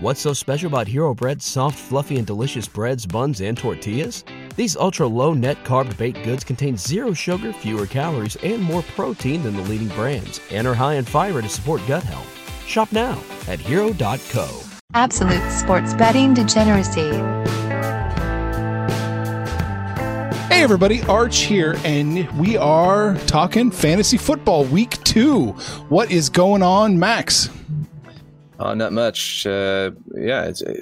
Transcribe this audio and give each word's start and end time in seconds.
What's 0.00 0.20
so 0.20 0.32
special 0.32 0.68
about 0.68 0.86
Hero 0.86 1.12
Bread's 1.12 1.44
soft, 1.44 1.76
fluffy, 1.76 2.18
and 2.18 2.26
delicious 2.26 2.68
breads, 2.68 3.04
buns, 3.04 3.40
and 3.40 3.58
tortillas? 3.58 4.22
These 4.54 4.76
ultra 4.76 5.08
low 5.08 5.34
net 5.34 5.64
carb 5.64 5.96
baked 5.96 6.22
goods 6.22 6.44
contain 6.44 6.76
zero 6.76 7.12
sugar, 7.12 7.52
fewer 7.52 7.84
calories, 7.84 8.36
and 8.36 8.62
more 8.62 8.82
protein 8.94 9.42
than 9.42 9.56
the 9.56 9.62
leading 9.62 9.88
brands, 9.88 10.40
and 10.52 10.68
are 10.68 10.74
high 10.74 10.94
in 10.94 11.04
fiber 11.04 11.42
to 11.42 11.48
support 11.48 11.82
gut 11.88 12.04
health. 12.04 12.28
Shop 12.64 12.92
now 12.92 13.20
at 13.48 13.58
hero.co. 13.58 14.60
Absolute 14.94 15.50
sports 15.50 15.94
betting 15.94 16.32
degeneracy. 16.32 17.10
Hey 20.46 20.62
everybody, 20.62 21.02
Arch 21.02 21.38
here, 21.38 21.76
and 21.82 22.30
we 22.38 22.56
are 22.56 23.16
talking 23.26 23.72
fantasy 23.72 24.16
football 24.16 24.64
week 24.64 25.02
two. 25.02 25.46
What 25.88 26.12
is 26.12 26.28
going 26.28 26.62
on, 26.62 27.00
Max? 27.00 27.50
Uh, 28.58 28.74
not 28.74 28.92
much. 28.92 29.46
Uh, 29.46 29.92
yeah, 30.14 30.44
it's, 30.44 30.62
uh, 30.62 30.74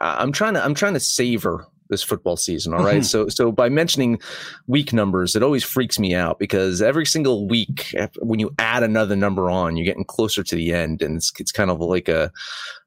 I, 0.00 0.22
I'm 0.22 0.32
trying 0.32 0.54
to 0.54 0.64
I'm 0.64 0.74
trying 0.74 0.94
to 0.94 1.00
savor 1.00 1.66
this 1.88 2.02
football 2.02 2.36
season. 2.36 2.74
All 2.74 2.82
right? 2.84 3.02
Mhm. 3.02 3.04
So 3.04 3.28
so 3.28 3.52
by 3.52 3.68
mentioning 3.68 4.18
week 4.66 4.92
numbers, 4.92 5.36
it 5.36 5.42
always 5.42 5.62
freaks 5.62 5.98
me 5.98 6.14
out 6.14 6.38
because 6.38 6.82
every 6.82 7.06
single 7.06 7.46
week 7.46 7.94
when 8.20 8.40
you 8.40 8.52
add 8.58 8.82
another 8.82 9.14
number 9.16 9.48
on, 9.50 9.76
you're 9.76 9.84
getting 9.86 10.04
closer 10.04 10.42
to 10.42 10.54
the 10.56 10.72
end, 10.72 11.00
and 11.00 11.16
it's 11.16 11.32
it's 11.38 11.52
kind 11.52 11.70
of 11.70 11.80
like 11.80 12.08
a 12.08 12.32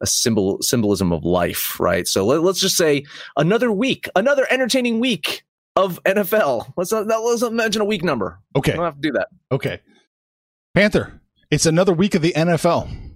a 0.02 0.06
symbol 0.08 0.62
symbolism 0.62 1.12
of 1.14 1.24
life, 1.24 1.80
right? 1.80 2.08
So 2.08 2.26
let, 2.26 2.42
let's 2.42 2.60
just 2.60 2.76
say 2.76 3.06
another 3.38 3.72
week, 3.72 4.10
another 4.16 4.46
entertaining 4.50 5.00
week 5.00 5.44
of 5.78 6.04
NFL. 6.04 6.74
Let's 6.76 6.92
not 6.92 7.08
let's 7.08 7.42
not 7.42 7.54
mention 7.54 7.82
a 7.82 7.86
week 7.86 8.04
number. 8.04 8.40
Okay, 8.56 8.74
I 8.74 8.76
don't 8.76 8.86
have 8.86 8.96
to 8.96 9.02
do 9.02 9.12
that. 9.14 9.30
okay. 9.52 9.80
Panther, 10.76 11.20
it's 11.50 11.66
another 11.66 11.94
week 11.94 12.16
of 12.16 12.22
the 12.22 12.34
NFL. 12.34 13.09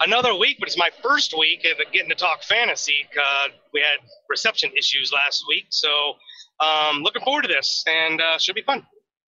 Another 0.00 0.34
week, 0.34 0.56
but 0.58 0.68
it's 0.68 0.78
my 0.78 0.90
first 1.02 1.34
week 1.36 1.64
of 1.64 1.92
getting 1.92 2.10
to 2.10 2.14
talk 2.14 2.42
fantasy. 2.42 3.06
Uh, 3.16 3.48
we 3.72 3.80
had 3.80 3.98
reception 4.28 4.70
issues 4.78 5.12
last 5.12 5.44
week, 5.48 5.66
so 5.70 6.14
um, 6.60 7.02
looking 7.02 7.22
forward 7.22 7.42
to 7.42 7.48
this, 7.48 7.84
and 7.86 8.20
uh, 8.20 8.38
should 8.38 8.54
be 8.54 8.62
fun. 8.62 8.86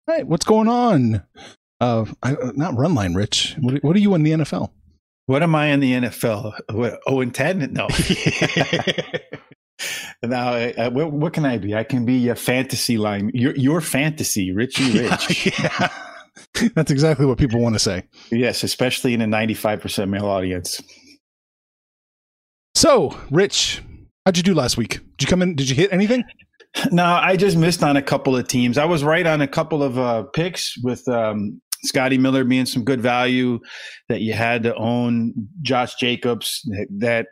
All 0.09 0.15
right, 0.17 0.27
what's 0.27 0.45
going 0.45 0.69
on? 0.69 1.23
Uh, 1.81 2.05
I, 2.23 2.37
not 2.55 2.77
run 2.77 2.95
line, 2.95 3.15
Rich. 3.15 3.57
What, 3.61 3.83
what 3.83 3.97
are 3.97 4.01
you 4.01 4.15
in 4.15 4.23
the 4.23 4.33
NFL? 4.33 4.71
What 5.27 5.43
am 5.43 5.55
I 5.55 5.67
in 5.67 5.81
the 5.81 5.93
NFL? 5.93 6.59
What, 6.73 7.01
oh, 7.07 7.21
and 7.21 7.35
ten? 7.35 7.73
No. 7.73 7.89
now, 10.23 10.55
uh, 10.55 10.91
what, 10.91 11.13
what 11.13 11.33
can 11.33 11.45
I 11.45 11.59
be? 11.59 11.75
I 11.75 11.85
can 11.85 12.05
be 12.05 12.29
a 12.29 12.35
fantasy 12.35 12.99
line. 12.99 13.31
Your 13.35 13.55
your 13.57 13.81
fantasy, 13.81 14.53
Richie 14.53 14.99
Rich. 15.01 15.47
yeah, 15.59 15.89
that's 16.75 16.91
exactly 16.91 17.27
what 17.27 17.39
people 17.39 17.61
want 17.61 17.75
to 17.75 17.79
say. 17.79 18.05
yes, 18.31 18.63
especially 18.63 19.15
in 19.15 19.21
a 19.21 19.27
ninety-five 19.27 19.81
percent 19.81 20.11
male 20.11 20.27
audience. 20.27 20.81
So, 22.75 23.17
Rich, 23.31 23.83
how'd 24.25 24.37
you 24.37 24.43
do 24.43 24.55
last 24.55 24.77
week? 24.77 25.01
Did 25.17 25.23
you 25.23 25.27
come 25.29 25.43
in? 25.43 25.55
Did 25.55 25.69
you 25.69 25.77
hit 25.77 25.93
anything? 25.93 26.25
No, 26.91 27.05
I 27.05 27.37
just 27.37 27.59
missed 27.59 27.83
on 27.83 27.99
a 27.99 28.03
couple 28.03 28.35
of 28.35 28.49
teams. 28.49 28.79
I 28.79 28.87
was 28.87 29.05
right 29.05 29.27
on 29.27 29.43
a 29.43 29.47
couple 29.47 29.83
of 29.83 29.99
uh, 29.99 30.23
picks 30.33 30.75
with 30.83 31.07
um, 31.07 31.61
Scotty 31.85 32.17
Miller 32.17 32.45
being 32.45 32.65
some 32.65 32.83
good 32.83 33.03
value 33.03 33.61
that 34.09 34.23
you 34.23 34.33
had 34.33 34.63
to 34.63 34.75
own. 34.77 35.35
Josh 35.61 35.97
Jacobs 35.97 36.67
that 36.97 37.27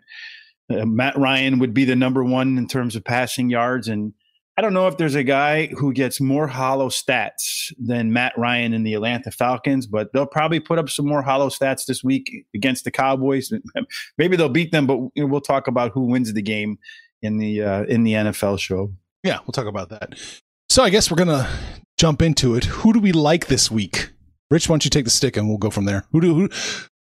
uh, 0.71 0.85
Matt 0.85 1.17
Ryan 1.17 1.59
would 1.59 1.73
be 1.73 1.87
the 1.87 1.97
number 1.97 2.23
one 2.23 2.59
in 2.59 2.67
terms 2.67 2.97
of 2.97 3.03
passing 3.03 3.49
yards, 3.49 3.89
and 3.89 4.13
I 4.61 4.63
don't 4.63 4.75
know 4.75 4.89
if 4.89 4.99
there's 4.99 5.15
a 5.15 5.25
guy 5.25 5.69
who 5.69 5.91
gets 5.91 6.21
more 6.21 6.47
hollow 6.47 6.91
stats 6.91 7.73
than 7.79 8.13
Matt 8.13 8.35
Ryan 8.37 8.75
in 8.75 8.83
the 8.83 8.93
Atlanta 8.93 9.31
Falcons, 9.31 9.87
but 9.87 10.13
they'll 10.13 10.27
probably 10.27 10.61
put 10.61 10.79
up 10.79 10.91
some 10.91 11.07
more 11.07 11.23
hollow 11.23 11.49
stats 11.49 11.87
this 11.87 12.05
week 12.05 12.45
against 12.55 12.85
the 12.85 12.91
Cowboys. 12.91 13.51
Maybe 14.19 14.37
they'll 14.37 14.51
beat 14.51 14.71
them, 14.71 14.87
but 14.87 14.99
we'll 15.17 15.41
talk 15.41 15.67
about 15.67 15.93
who 15.93 16.03
wins 16.03 16.31
the 16.35 16.43
game 16.43 16.79
in 17.23 17.39
the 17.39 17.63
uh, 17.63 17.85
in 17.85 18.05
the 18.05 18.13
NFL 18.13 18.61
show. 18.61 18.93
Yeah, 19.25 19.39
we'll 19.47 19.53
talk 19.53 19.65
about 19.65 19.89
that. 19.89 20.21
So, 20.69 20.83
I 20.83 20.91
guess 20.91 21.11
we're 21.11 21.17
gonna 21.17 21.49
jump 21.97 22.21
into 22.21 22.55
it. 22.55 22.67
Who 22.67 22.93
do 22.93 23.01
we 23.01 23.13
like 23.13 23.47
this 23.47 23.71
week? 23.71 24.11
Rich, 24.51 24.69
why 24.69 24.75
don't 24.75 24.85
you 24.85 24.91
take 24.91 25.07
the 25.07 25.11
stick 25.11 25.39
and 25.39 25.49
we'll 25.49 25.57
go 25.57 25.71
from 25.71 25.87
there. 25.87 26.05
Who 26.13 26.21
do 26.21 26.35
who, 26.35 26.51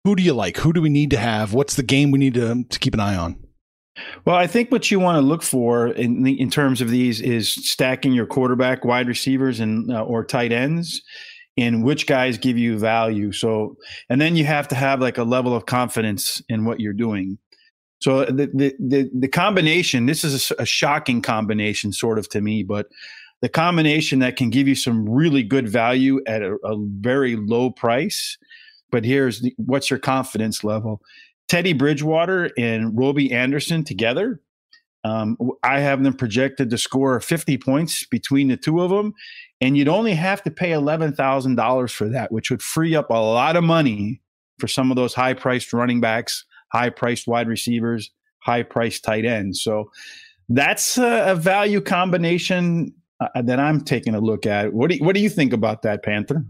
who 0.05 0.17
do 0.17 0.23
you 0.23 0.33
like? 0.33 0.57
Who 0.57 0.73
do 0.73 0.81
we 0.81 0.89
need 0.89 1.11
to 1.11 1.19
have? 1.19 1.53
What's 1.53 1.77
the 1.77 1.83
game 1.83 2.11
we 2.11 2.19
need 2.19 2.33
to 2.34 2.65
to 2.65 2.79
keep 2.79 2.95
an 2.95 3.01
eye 3.01 3.17
on? 3.17 3.39
Well, 4.25 4.37
I 4.37 4.47
think 4.47 4.71
what 4.71 4.91
you 4.91 5.00
want 5.00 5.16
to 5.16 5.22
look 5.22 5.43
for 5.43 5.88
in 5.88 6.22
the, 6.22 6.41
in 6.41 6.50
terms 6.50 6.81
of 6.81 6.91
these 6.91 7.21
is 7.21 7.50
stacking 7.50 8.12
your 8.12 8.27
quarterback, 8.27 8.84
wide 8.84 9.09
receivers, 9.09 9.61
and 9.61 9.93
uh, 9.93 10.05
or 10.05 10.25
tight 10.25 10.53
ends, 10.53 11.03
and 11.56 11.84
which 11.84 12.06
guys 12.06 12.39
give 12.39 12.59
you 12.59 12.78
value. 12.78 13.33
So, 13.33 13.77
and 14.09 14.21
then 14.21 14.37
you 14.37 14.44
have 14.44 14.69
to 14.69 14.75
have 14.75 15.00
like 15.00 15.19
a 15.19 15.25
level 15.25 15.55
of 15.55 15.66
confidence 15.66 16.43
in 16.49 16.65
what 16.65 16.81
you're 16.81 16.93
doing. 16.93 17.39
So 18.00 18.25
the 18.25 18.50
the 18.55 18.75
the, 18.78 19.10
the 19.12 19.28
combination. 19.28 20.06
This 20.06 20.25
is 20.25 20.50
a, 20.50 20.62
a 20.62 20.66
shocking 20.66 21.22
combination, 21.22 21.93
sort 21.93 22.19
of 22.19 22.28
to 22.31 22.41
me, 22.41 22.62
but 22.62 22.87
the 23.43 23.49
combination 23.49 24.19
that 24.21 24.37
can 24.37 24.50
give 24.50 24.69
you 24.69 24.75
some 24.75 25.09
really 25.09 25.43
good 25.43 25.69
value 25.69 26.21
at 26.27 26.43
a, 26.43 26.56
a 26.65 26.77
very 26.78 27.37
low 27.37 27.71
price. 27.71 28.39
But 28.91 29.05
here's 29.05 29.41
the, 29.41 29.55
what's 29.56 29.89
your 29.89 29.99
confidence 29.99 30.65
level. 30.65 31.00
Teddy 31.50 31.72
Bridgewater 31.72 32.53
and 32.56 32.97
Robby 32.97 33.33
Anderson 33.33 33.83
together. 33.83 34.41
Um, 35.03 35.37
I 35.65 35.81
have 35.81 36.00
them 36.05 36.15
projected 36.15 36.71
to 36.71 36.78
score 36.78 37.19
50 37.19 37.59
points 37.59 38.06
between 38.06 38.47
the 38.47 38.56
two 38.56 38.81
of 38.81 38.91
them, 38.91 39.15
and 39.60 39.77
you'd 39.77 39.89
only 39.89 40.15
have 40.15 40.44
to 40.44 40.50
pay 40.53 40.71
$11,000 40.71 41.91
for 41.91 42.09
that, 42.09 42.31
which 42.31 42.53
would 42.53 42.62
free 42.62 42.94
up 42.94 43.10
a 43.10 43.15
lot 43.15 43.56
of 43.56 43.65
money 43.65 44.21
for 44.60 44.69
some 44.69 44.93
of 44.93 44.97
those 44.97 45.12
high 45.12 45.34
priced 45.34 45.72
running 45.72 46.00
backs, 46.00 46.44
high 46.71 46.89
priced 46.89 47.27
wide 47.27 47.49
receivers, 47.49 48.12
high 48.39 48.62
priced 48.62 49.03
tight 49.03 49.25
ends. 49.25 49.60
So 49.60 49.91
that's 50.49 50.99
a, 50.99 51.33
a 51.33 51.34
value 51.34 51.81
combination 51.81 52.94
uh, 53.19 53.43
that 53.43 53.59
I'm 53.59 53.81
taking 53.81 54.15
a 54.15 54.21
look 54.21 54.47
at. 54.47 54.72
What 54.72 54.91
do 54.91 54.97
you, 54.99 55.05
what 55.05 55.16
do 55.16 55.21
you 55.21 55.28
think 55.28 55.53
about 55.53 55.83
that, 55.83 56.05
Panther? 56.05 56.44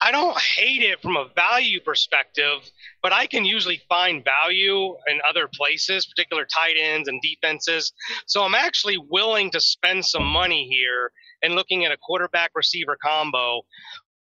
I 0.00 0.10
don't 0.10 0.38
hate 0.38 0.82
it 0.82 1.00
from 1.00 1.16
a 1.16 1.28
value 1.34 1.80
perspective, 1.80 2.70
but 3.02 3.12
I 3.12 3.26
can 3.26 3.44
usually 3.44 3.80
find 3.88 4.22
value 4.24 4.94
in 5.06 5.20
other 5.28 5.48
places, 5.52 6.06
particular 6.06 6.44
tight 6.44 6.76
ends 6.78 7.08
and 7.08 7.20
defenses. 7.22 7.92
So 8.26 8.42
I'm 8.42 8.54
actually 8.54 8.98
willing 8.98 9.50
to 9.52 9.60
spend 9.60 10.04
some 10.04 10.24
money 10.24 10.68
here 10.68 11.10
and 11.42 11.54
looking 11.54 11.84
at 11.84 11.92
a 11.92 11.96
quarterback 11.96 12.50
receiver 12.54 12.96
combo. 13.02 13.62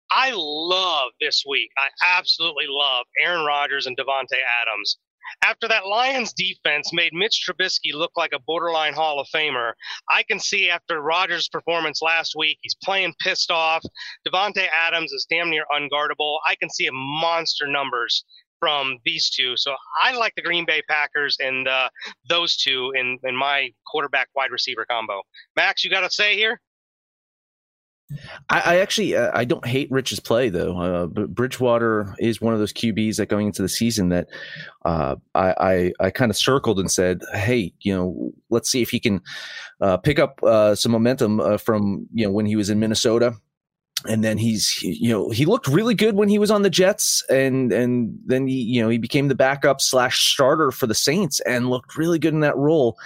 I 0.10 0.32
love 0.36 1.12
this 1.22 1.44
week. 1.48 1.70
I 1.78 2.18
absolutely 2.18 2.66
love 2.68 3.06
Aaron 3.24 3.46
Rodgers 3.46 3.86
and 3.86 3.96
Davante 3.96 4.40
Adams. 4.62 4.98
After 5.44 5.68
that 5.68 5.88
Lions 5.88 6.34
defense 6.34 6.92
made 6.94 7.14
Mitch 7.14 7.44
Trubisky 7.48 7.94
look 7.94 8.12
like 8.16 8.32
a 8.34 8.40
borderline 8.40 8.94
Hall 8.94 9.20
of 9.20 9.28
Famer, 9.34 9.74
I 10.10 10.24
can 10.24 10.40
see 10.40 10.70
after 10.70 11.02
Rodgers' 11.02 11.50
performance 11.50 12.02
last 12.02 12.34
week, 12.38 12.58
he's 12.62 12.76
playing 12.84 13.14
pissed 13.20 13.52
off. 13.52 13.84
Davante 14.28 14.68
Adams 14.72 15.12
is 15.12 15.26
damn 15.30 15.50
near 15.50 15.66
unguardable. 15.72 16.40
I 16.48 16.56
can 16.56 16.70
see 16.70 16.88
a 16.88 16.92
monster 16.92 17.68
numbers 17.68 18.24
from 18.60 19.00
these 19.06 19.30
two. 19.30 19.58
So 19.58 19.76
I 20.04 20.16
like 20.16 20.34
the 20.36 20.42
Green 20.44 20.66
Bay 20.66 20.82
Packers 20.88 21.36
and 21.40 21.68
uh, 21.68 21.90
those 22.30 22.56
two 22.56 22.94
in, 22.96 23.18
in 23.24 23.36
my 23.36 23.70
quarterback 23.92 24.30
wide 24.36 24.52
receiver 24.52 24.86
combo. 24.90 25.24
Max, 25.56 25.84
you 25.84 25.90
got 25.90 26.02
to 26.02 26.12
say 26.12 26.36
here? 26.36 26.62
I, 28.50 28.60
I 28.60 28.78
actually 28.78 29.16
uh, 29.16 29.32
I 29.34 29.46
don't 29.46 29.66
hate 29.66 29.90
Rich's 29.92 30.20
play 30.20 30.50
though. 30.50 30.78
Uh, 30.78 31.06
Bridgewater 31.08 32.16
is 32.20 32.42
one 32.42 32.54
of 32.54 32.60
those 32.60 32.74
QBs 32.74 33.18
that 33.18 33.28
going 33.28 33.48
into 33.48 33.62
the 33.62 33.70
season 33.70 34.10
that 34.10 34.28
uh, 34.86 35.16
I 35.36 35.54
I, 36.00 36.06
I 36.06 36.10
kind 36.10 36.32
of 36.32 36.38
circled 36.38 36.80
and 36.80 36.92
said, 36.92 37.22
hey, 37.34 37.74
you 37.82 37.94
know, 37.96 38.34
let's 38.50 38.70
see 38.70 38.82
if 38.82 38.90
he 38.90 39.00
can 39.00 39.22
uh, 39.80 39.98
pick 39.98 40.20
up 40.20 40.42
uh, 40.44 40.76
some 40.76 40.92
momentum 40.92 41.40
uh, 41.40 41.58
from 41.58 42.08
you 42.14 42.26
know 42.26 42.32
when 42.32 42.46
he 42.46 42.56
was 42.56 42.70
in 42.70 42.80
Minnesota. 42.80 43.36
And 44.08 44.24
then 44.24 44.40
he's, 44.40 44.82
you 44.82 45.12
know, 45.12 45.30
he 45.30 45.46
looked 45.46 45.68
really 45.68 45.94
good 45.94 46.16
when 46.16 46.28
he 46.28 46.40
was 46.40 46.50
on 46.50 46.64
the 46.64 46.72
Jets, 46.72 47.24
and 47.30 47.72
and 47.72 48.18
then 48.26 48.48
he, 48.48 48.56
you 48.56 48.82
know, 48.82 48.90
he 48.90 48.98
became 48.98 49.28
the 49.28 49.36
backup 49.36 49.80
slash 49.80 50.34
starter 50.34 50.72
for 50.72 50.88
the 50.88 50.96
Saints, 50.96 51.40
and 51.42 51.70
looked 51.70 51.96
really 51.96 52.18
good 52.18 52.34
in 52.34 52.40
that 52.40 52.58
role. 52.58 52.98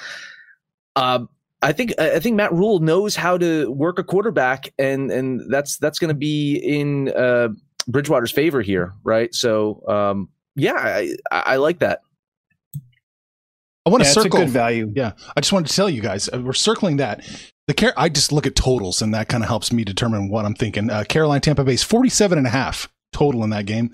Uh, 0.95 1.25
I 1.65 1.71
think 1.71 1.99
I 1.99 2.19
think 2.19 2.35
Matt 2.35 2.53
Rhule 2.53 2.79
knows 2.79 3.15
how 3.15 3.39
to 3.39 3.71
work 3.71 3.97
a 3.97 4.03
quarterback, 4.03 4.71
and 4.77 5.09
and 5.11 5.51
that's 5.51 5.77
that's 5.77 5.97
going 5.97 6.09
to 6.09 6.13
be 6.13 6.57
in 6.57 7.09
uh, 7.09 7.49
Bridgewater's 7.87 8.31
favor 8.31 8.61
here, 8.61 8.93
right? 9.03 9.33
So, 9.33 9.81
um, 9.87 10.29
yeah, 10.55 10.75
I, 10.75 11.15
I 11.31 11.55
like 11.55 11.79
that. 11.79 12.01
I 13.83 13.89
want 13.89 14.03
to 14.03 14.05
Yeah, 14.05 14.11
it's 14.11 14.17
a 14.17 14.21
circle 14.21 14.39
good 14.41 14.49
value. 14.49 14.93
Yeah, 14.95 15.13
I 15.35 15.41
just 15.41 15.53
wanted 15.53 15.69
to 15.69 15.75
tell 15.75 15.89
you 15.89 16.01
guys 16.01 16.29
uh, 16.31 16.39
we're 16.39 16.53
circling 16.53 16.97
that. 16.97 17.27
The 17.67 17.73
care 17.73 17.93
I 17.97 18.09
just 18.09 18.31
look 18.31 18.45
at 18.45 18.55
totals 18.55 19.01
and 19.01 19.15
that 19.15 19.27
kind 19.27 19.43
of 19.43 19.49
helps 19.49 19.73
me 19.73 19.83
determine 19.83 20.29
what 20.29 20.45
I'm 20.45 20.53
thinking. 20.53 20.91
Uh, 20.91 21.03
Carolina 21.03 21.39
Tampa 21.41 21.63
Bay's 21.63 21.81
47 21.81 22.37
and 22.37 22.45
a 22.45 22.51
half 22.51 22.89
total 23.11 23.43
in 23.43 23.49
that 23.49 23.65
game. 23.65 23.91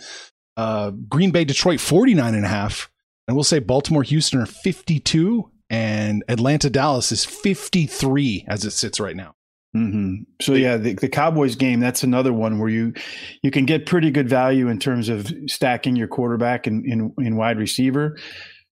Uh, 0.57 0.91
Green 0.91 1.31
Bay 1.31 1.45
Detroit 1.45 1.79
49 1.79 2.35
and 2.35 2.43
a 2.43 2.49
half. 2.49 2.89
And 3.27 3.37
we'll 3.37 3.45
say 3.45 3.59
Baltimore 3.59 4.03
Houston 4.03 4.41
are 4.41 4.45
52 4.45 5.49
and 5.71 6.21
Atlanta 6.27 6.69
Dallas 6.69 7.13
is 7.13 7.23
53 7.23 8.45
as 8.49 8.65
it 8.65 8.71
sits 8.71 8.99
right 8.99 9.15
now. 9.15 9.35
Mm-hmm. 9.73 10.23
So 10.41 10.53
yeah, 10.53 10.75
the, 10.75 10.95
the, 10.95 11.07
Cowboys 11.07 11.55
game 11.55 11.79
that's 11.79 12.03
another 12.03 12.33
one 12.33 12.59
where 12.59 12.67
you 12.67 12.93
you 13.41 13.51
can 13.51 13.65
get 13.65 13.85
pretty 13.85 14.11
good 14.11 14.27
value 14.27 14.67
in 14.67 14.79
terms 14.79 15.07
of 15.07 15.33
stacking 15.47 15.95
your 15.95 16.09
quarterback 16.09 16.67
and 16.67 16.85
in, 16.85 17.13
in, 17.17 17.25
in, 17.25 17.35
wide 17.37 17.57
receiver. 17.57 18.17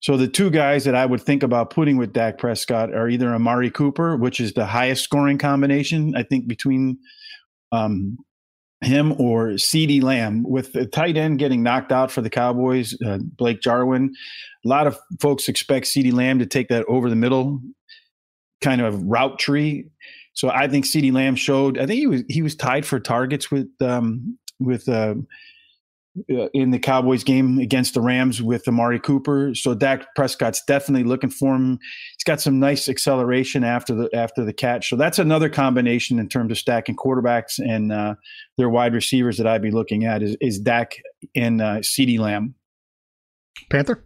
So 0.01 0.17
the 0.17 0.27
two 0.27 0.49
guys 0.49 0.83
that 0.83 0.95
I 0.95 1.05
would 1.05 1.21
think 1.21 1.41
about 1.41 1.69
putting 1.69 1.95
with 1.95 2.11
Dak 2.11 2.37
Prescott 2.37 2.93
are 2.93 3.07
either 3.07 3.33
Amari 3.33 3.71
Cooper, 3.71 4.17
which 4.17 4.41
is 4.41 4.51
the 4.51 4.65
highest 4.65 5.05
scoring 5.05 5.37
combination 5.37 6.17
I 6.17 6.23
think 6.23 6.47
between 6.47 6.97
um, 7.71 8.17
him 8.81 9.13
or 9.13 9.51
CeeDee 9.51 10.03
Lamb. 10.03 10.43
With 10.43 10.73
the 10.73 10.85
tight 10.85 11.17
end 11.17 11.39
getting 11.39 11.63
knocked 11.63 11.91
out 11.91 12.11
for 12.11 12.21
the 12.21 12.29
Cowboys, 12.29 12.97
uh, 13.05 13.19
Blake 13.21 13.61
Jarwin, 13.61 14.13
a 14.65 14.67
lot 14.67 14.87
of 14.87 14.97
folks 15.21 15.47
expect 15.47 15.85
CeeDee 15.87 16.13
Lamb 16.13 16.39
to 16.39 16.45
take 16.45 16.67
that 16.69 16.85
over 16.87 17.09
the 17.09 17.15
middle 17.15 17.61
kind 18.61 18.81
of 18.81 19.01
route 19.03 19.39
tree 19.39 19.85
so 20.39 20.49
I 20.49 20.69
think 20.69 20.85
CeeDee 20.85 21.11
Lamb 21.11 21.35
showed. 21.35 21.77
I 21.77 21.85
think 21.85 21.99
he 21.99 22.07
was 22.07 22.23
he 22.29 22.41
was 22.41 22.55
tied 22.55 22.85
for 22.85 22.97
targets 22.97 23.51
with 23.51 23.67
um, 23.81 24.37
with 24.57 24.87
uh, 24.87 25.15
uh, 26.31 26.47
in 26.53 26.71
the 26.71 26.79
Cowboys 26.79 27.25
game 27.25 27.59
against 27.59 27.93
the 27.93 27.99
Rams 27.99 28.41
with 28.41 28.65
Amari 28.65 29.01
Cooper. 29.01 29.53
So 29.53 29.73
Dak 29.73 30.15
Prescott's 30.15 30.63
definitely 30.65 31.03
looking 31.03 31.29
for 31.29 31.55
him. 31.55 31.77
He's 32.15 32.23
got 32.25 32.39
some 32.39 32.57
nice 32.57 32.87
acceleration 32.87 33.65
after 33.65 33.93
the 33.93 34.09
after 34.13 34.45
the 34.45 34.53
catch. 34.53 34.89
So 34.89 34.95
that's 34.95 35.19
another 35.19 35.49
combination 35.49 36.19
in 36.19 36.29
terms 36.29 36.51
of 36.51 36.57
stacking 36.57 36.95
quarterbacks 36.95 37.59
and 37.59 37.91
uh, 37.91 38.15
their 38.57 38.69
wide 38.69 38.93
receivers 38.93 39.37
that 39.39 39.47
I'd 39.47 39.61
be 39.61 39.71
looking 39.71 40.05
at 40.05 40.23
is, 40.23 40.37
is 40.39 40.57
Dak 40.57 40.95
and 41.35 41.61
uh, 41.61 41.79
CeeDee 41.79 42.17
Lamb. 42.17 42.55
Panther. 43.69 44.05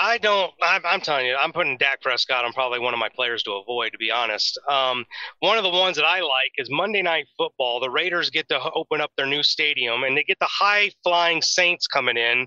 I 0.11 0.17
don't. 0.17 0.51
I'm, 0.61 0.81
I'm, 0.85 0.99
telling 0.99 1.25
you, 1.25 1.37
I'm 1.37 1.53
putting 1.53 1.77
Dak 1.77 2.01
Prescott 2.01 2.43
on 2.43 2.51
probably 2.51 2.79
one 2.79 2.93
of 2.93 2.99
my 2.99 3.07
players 3.07 3.43
to 3.43 3.53
avoid. 3.53 3.93
To 3.93 3.97
be 3.97 4.11
honest, 4.11 4.59
um, 4.67 5.05
one 5.39 5.57
of 5.57 5.63
the 5.63 5.69
ones 5.69 5.95
that 5.95 6.03
I 6.03 6.19
like 6.19 6.51
is 6.57 6.69
Monday 6.69 7.01
Night 7.01 7.27
Football. 7.37 7.79
The 7.79 7.89
Raiders 7.89 8.29
get 8.29 8.49
to 8.49 8.59
open 8.75 8.99
up 8.99 9.13
their 9.15 9.25
new 9.25 9.41
stadium, 9.41 10.03
and 10.03 10.17
they 10.17 10.23
get 10.23 10.37
the 10.39 10.49
high 10.49 10.91
flying 11.01 11.41
Saints 11.41 11.87
coming 11.87 12.17
in, 12.17 12.45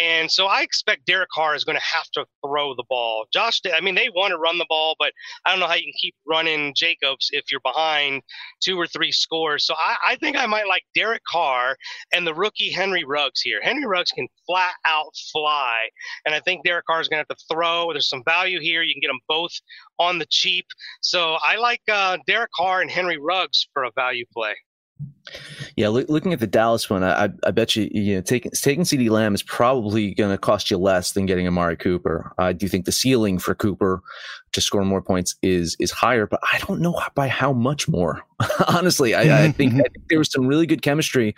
and 0.00 0.32
so 0.32 0.46
I 0.46 0.62
expect 0.62 1.04
Derek 1.04 1.28
Carr 1.28 1.54
is 1.54 1.62
going 1.62 1.76
to 1.76 1.84
have 1.84 2.06
to 2.14 2.24
throw 2.42 2.74
the 2.74 2.84
ball. 2.88 3.26
Josh, 3.30 3.60
I 3.70 3.82
mean, 3.82 3.96
they 3.96 4.08
want 4.08 4.30
to 4.30 4.38
run 4.38 4.56
the 4.56 4.66
ball, 4.70 4.96
but 4.98 5.12
I 5.44 5.50
don't 5.50 5.60
know 5.60 5.66
how 5.66 5.74
you 5.74 5.82
can 5.82 5.92
keep 6.00 6.14
running 6.26 6.72
Jacobs 6.74 7.28
if 7.32 7.52
you're 7.52 7.60
behind 7.60 8.22
two 8.62 8.80
or 8.80 8.86
three 8.86 9.12
scores. 9.12 9.66
So 9.66 9.74
I, 9.74 9.96
I 10.12 10.16
think 10.16 10.38
I 10.38 10.46
might 10.46 10.68
like 10.68 10.84
Derek 10.94 11.22
Carr 11.30 11.76
and 12.14 12.26
the 12.26 12.34
rookie 12.34 12.70
Henry 12.70 13.04
Ruggs 13.04 13.42
here. 13.42 13.60
Henry 13.62 13.84
Ruggs 13.84 14.10
can 14.10 14.26
flat 14.46 14.72
out 14.86 15.14
fly, 15.30 15.88
and 16.24 16.34
I 16.34 16.40
think 16.40 16.64
Derek 16.64 16.86
Carr 16.86 16.93
is 17.00 17.08
going 17.08 17.22
to 17.22 17.26
have 17.28 17.36
to 17.36 17.44
throw. 17.52 17.92
There's 17.92 18.08
some 18.08 18.22
value 18.24 18.60
here. 18.60 18.82
You 18.82 18.94
can 18.94 19.00
get 19.00 19.08
them 19.08 19.20
both 19.28 19.52
on 19.98 20.18
the 20.18 20.26
cheap. 20.26 20.66
So 21.00 21.36
I 21.42 21.56
like 21.56 21.80
uh, 21.90 22.18
Derek 22.26 22.50
Carr 22.56 22.80
and 22.80 22.90
Henry 22.90 23.18
Ruggs 23.18 23.66
for 23.72 23.84
a 23.84 23.90
value 23.94 24.24
play. 24.32 24.54
Yeah, 25.76 25.88
look, 25.88 26.08
looking 26.08 26.32
at 26.32 26.38
the 26.38 26.46
Dallas 26.46 26.88
one, 26.88 27.02
I, 27.02 27.30
I 27.44 27.50
bet 27.50 27.74
you, 27.74 27.88
you 27.90 28.16
know, 28.16 28.20
taking 28.20 28.52
taking 28.52 28.84
CeeDee 28.84 29.10
Lamb 29.10 29.34
is 29.34 29.42
probably 29.42 30.14
going 30.14 30.30
to 30.30 30.38
cost 30.38 30.70
you 30.70 30.76
less 30.76 31.12
than 31.12 31.26
getting 31.26 31.46
Amari 31.46 31.76
Cooper. 31.76 32.32
I 32.38 32.52
do 32.52 32.68
think 32.68 32.84
the 32.84 32.92
ceiling 32.92 33.38
for 33.38 33.54
Cooper 33.54 34.02
to 34.54 34.60
score 34.60 34.84
more 34.84 35.02
points 35.02 35.34
is 35.42 35.76
is 35.78 35.90
higher, 35.90 36.26
but 36.26 36.40
I 36.52 36.58
don't 36.58 36.80
know 36.80 37.00
by 37.14 37.28
how 37.28 37.52
much 37.52 37.88
more. 37.88 38.24
Honestly, 38.68 39.14
I, 39.14 39.44
I, 39.44 39.52
think, 39.52 39.74
I, 39.74 39.82
think, 39.82 40.08
there 40.08 40.18
was 40.18 40.30
some 40.30 40.46
really 40.46 40.66
good 40.66 40.82
chemistry 40.82 41.34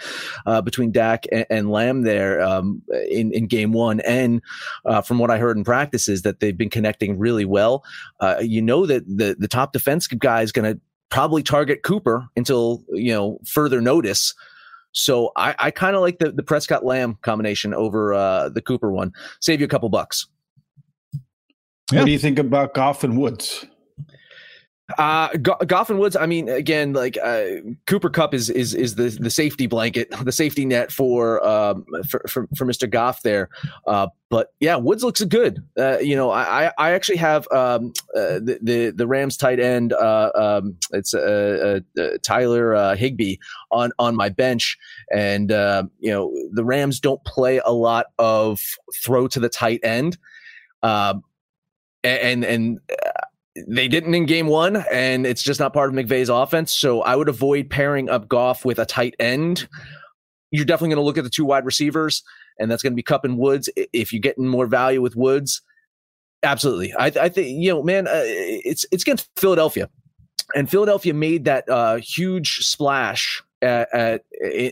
uh, 0.46 0.62
between 0.62 0.92
Dak 0.92 1.24
and, 1.32 1.46
and 1.50 1.70
Lamb 1.70 2.02
there 2.02 2.40
um, 2.40 2.82
in 3.10 3.32
in 3.32 3.46
game 3.46 3.72
one, 3.72 4.00
and 4.00 4.40
uh, 4.84 5.00
from 5.00 5.18
what 5.18 5.30
I 5.30 5.38
heard 5.38 5.56
in 5.56 5.64
practice 5.64 6.08
is 6.08 6.22
that 6.22 6.40
they've 6.40 6.56
been 6.56 6.70
connecting 6.70 7.18
really 7.18 7.44
well. 7.44 7.84
Uh, 8.20 8.36
you 8.40 8.62
know 8.62 8.86
that 8.86 9.04
the 9.06 9.36
the 9.38 9.48
top 9.48 9.72
defensive 9.72 10.18
guy 10.18 10.42
is 10.42 10.52
going 10.52 10.74
to 10.74 10.80
probably 11.10 11.42
target 11.42 11.82
Cooper 11.82 12.28
until 12.36 12.84
you 12.90 13.12
know 13.12 13.38
further 13.44 13.80
notice. 13.80 14.34
So 14.92 15.30
I, 15.36 15.54
I 15.58 15.70
kind 15.72 15.94
of 15.94 16.00
like 16.00 16.18
the, 16.18 16.32
the 16.32 16.42
Prescott 16.42 16.82
Lamb 16.82 17.18
combination 17.20 17.74
over 17.74 18.14
uh, 18.14 18.48
the 18.48 18.62
Cooper 18.62 18.90
one. 18.90 19.12
Save 19.40 19.60
you 19.60 19.66
a 19.66 19.68
couple 19.68 19.90
bucks. 19.90 20.26
Yeah. 21.92 22.00
What 22.00 22.06
do 22.06 22.12
you 22.12 22.18
think 22.18 22.38
about 22.38 22.74
Goff 22.74 23.04
and 23.04 23.16
Woods? 23.16 23.64
Uh, 24.98 25.28
Goff 25.38 25.90
and 25.90 25.98
Woods. 25.98 26.14
I 26.14 26.26
mean, 26.26 26.48
again, 26.48 26.92
like 26.92 27.18
uh, 27.20 27.46
Cooper 27.88 28.08
Kupp 28.08 28.32
is 28.32 28.48
is 28.48 28.72
is 28.72 28.94
the 28.94 29.08
the 29.20 29.30
safety 29.30 29.66
blanket, 29.66 30.08
the 30.22 30.30
safety 30.30 30.64
net 30.64 30.92
for 30.92 31.44
um 31.44 31.84
for 32.08 32.24
for, 32.28 32.46
for 32.56 32.64
Mr. 32.64 32.88
Goff 32.88 33.22
there. 33.22 33.48
Uh, 33.88 34.06
but 34.30 34.52
yeah, 34.60 34.76
Woods 34.76 35.02
looks 35.02 35.22
good. 35.24 35.64
Uh, 35.76 35.98
you 35.98 36.14
know, 36.14 36.30
I 36.30 36.70
I 36.78 36.92
actually 36.92 37.16
have 37.16 37.48
um 37.50 37.92
uh, 38.14 38.38
the, 38.38 38.58
the 38.62 38.90
the 38.90 39.06
Rams 39.08 39.36
tight 39.36 39.58
end. 39.58 39.92
Uh, 39.92 40.30
um, 40.36 40.76
it's 40.92 41.14
uh, 41.14 41.80
uh, 41.98 42.00
uh 42.00 42.18
Tyler 42.22 42.76
uh, 42.76 42.94
Higbee 42.94 43.36
on 43.72 43.90
on 43.98 44.14
my 44.14 44.28
bench, 44.28 44.78
and 45.12 45.50
uh, 45.50 45.82
you 45.98 46.12
know 46.12 46.32
the 46.52 46.64
Rams 46.64 47.00
don't 47.00 47.22
play 47.24 47.60
a 47.64 47.72
lot 47.72 48.06
of 48.20 48.60
throw 48.94 49.26
to 49.28 49.40
the 49.40 49.48
tight 49.48 49.80
end. 49.82 50.16
Um, 50.84 51.24
and 52.04 52.44
and 52.44 52.80
they 53.66 53.88
didn't 53.88 54.14
in 54.14 54.26
game 54.26 54.48
one, 54.48 54.76
and 54.92 55.26
it's 55.26 55.42
just 55.42 55.60
not 55.60 55.72
part 55.72 55.88
of 55.88 55.94
McVay's 55.94 56.28
offense. 56.28 56.72
So 56.72 57.02
I 57.02 57.16
would 57.16 57.28
avoid 57.28 57.70
pairing 57.70 58.08
up 58.08 58.28
Goff 58.28 58.64
with 58.64 58.78
a 58.78 58.86
tight 58.86 59.14
end. 59.18 59.68
You're 60.50 60.64
definitely 60.64 60.90
going 60.94 61.02
to 61.02 61.06
look 61.06 61.18
at 61.18 61.24
the 61.24 61.30
two 61.30 61.44
wide 61.44 61.64
receivers, 61.64 62.22
and 62.58 62.70
that's 62.70 62.82
going 62.82 62.92
to 62.92 62.96
be 62.96 63.02
Kupp 63.02 63.24
and 63.24 63.38
Woods. 63.38 63.68
If 63.92 64.12
you're 64.12 64.20
getting 64.20 64.46
more 64.46 64.66
value 64.66 65.00
with 65.00 65.16
Woods, 65.16 65.62
absolutely. 66.42 66.92
I, 66.94 67.06
I 67.06 67.28
think 67.28 67.62
you 67.62 67.70
know, 67.70 67.82
man, 67.82 68.06
uh, 68.06 68.22
it's 68.24 68.84
it's 68.92 69.02
against 69.02 69.28
Philadelphia, 69.36 69.88
and 70.54 70.70
Philadelphia 70.70 71.14
made 71.14 71.44
that 71.46 71.68
uh, 71.68 71.96
huge 71.96 72.58
splash 72.58 73.42
at, 73.62 73.92
at, 73.94 74.24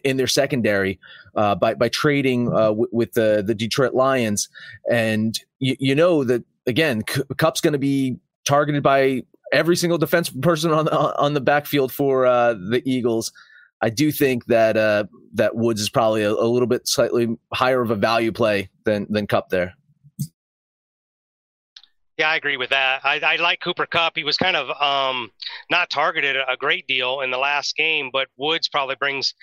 in 0.04 0.16
their 0.16 0.26
secondary 0.26 1.00
uh, 1.34 1.54
by 1.54 1.74
by 1.74 1.88
trading 1.88 2.48
uh, 2.48 2.68
w- 2.68 2.88
with 2.92 3.12
the 3.14 3.42
the 3.44 3.54
Detroit 3.54 3.94
Lions, 3.94 4.48
and 4.90 5.40
you 5.58 5.94
know 5.94 6.22
that 6.24 6.44
again, 6.66 7.02
Kupp's 7.02 7.60
going 7.60 7.72
to 7.72 7.78
be 7.78 8.16
targeted 8.46 8.82
by 8.82 9.22
every 9.52 9.76
single 9.76 9.98
defense 9.98 10.30
person 10.30 10.72
on 10.72 10.86
the, 10.86 11.16
on 11.18 11.34
the 11.34 11.40
backfield 11.40 11.92
for 11.92 12.26
uh, 12.26 12.54
the 12.54 12.82
Eagles. 12.84 13.32
I 13.80 13.90
do 13.90 14.10
think 14.10 14.46
that 14.46 14.76
uh, 14.76 15.04
that 15.34 15.56
Woods 15.56 15.80
is 15.80 15.90
probably 15.90 16.22
a, 16.22 16.30
a, 16.30 16.48
little 16.48 16.66
bit 16.66 16.88
slightly 16.88 17.36
higher 17.52 17.82
of 17.82 17.90
a 17.90 17.96
value 17.96 18.32
play 18.32 18.70
than 18.84 19.06
than 19.10 19.26
Kupp 19.26 19.50
there. 19.50 19.74
Yeah, 22.16 22.30
I 22.30 22.36
agree 22.36 22.56
with 22.56 22.70
that. 22.70 23.00
I, 23.04 23.18
I 23.18 23.36
like 23.36 23.60
Cooper 23.60 23.86
Kupp. 23.86 24.12
He 24.14 24.22
was 24.22 24.38
kind 24.38 24.56
of 24.56 24.70
um, 24.80 25.32
not 25.68 25.90
targeted 25.90 26.36
a 26.36 26.56
great 26.56 26.86
deal 26.86 27.20
in 27.20 27.30
the 27.30 27.38
last 27.38 27.76
game, 27.76 28.10
but 28.12 28.28
Woods 28.36 28.68
probably 28.68 28.94
brings 28.94 29.34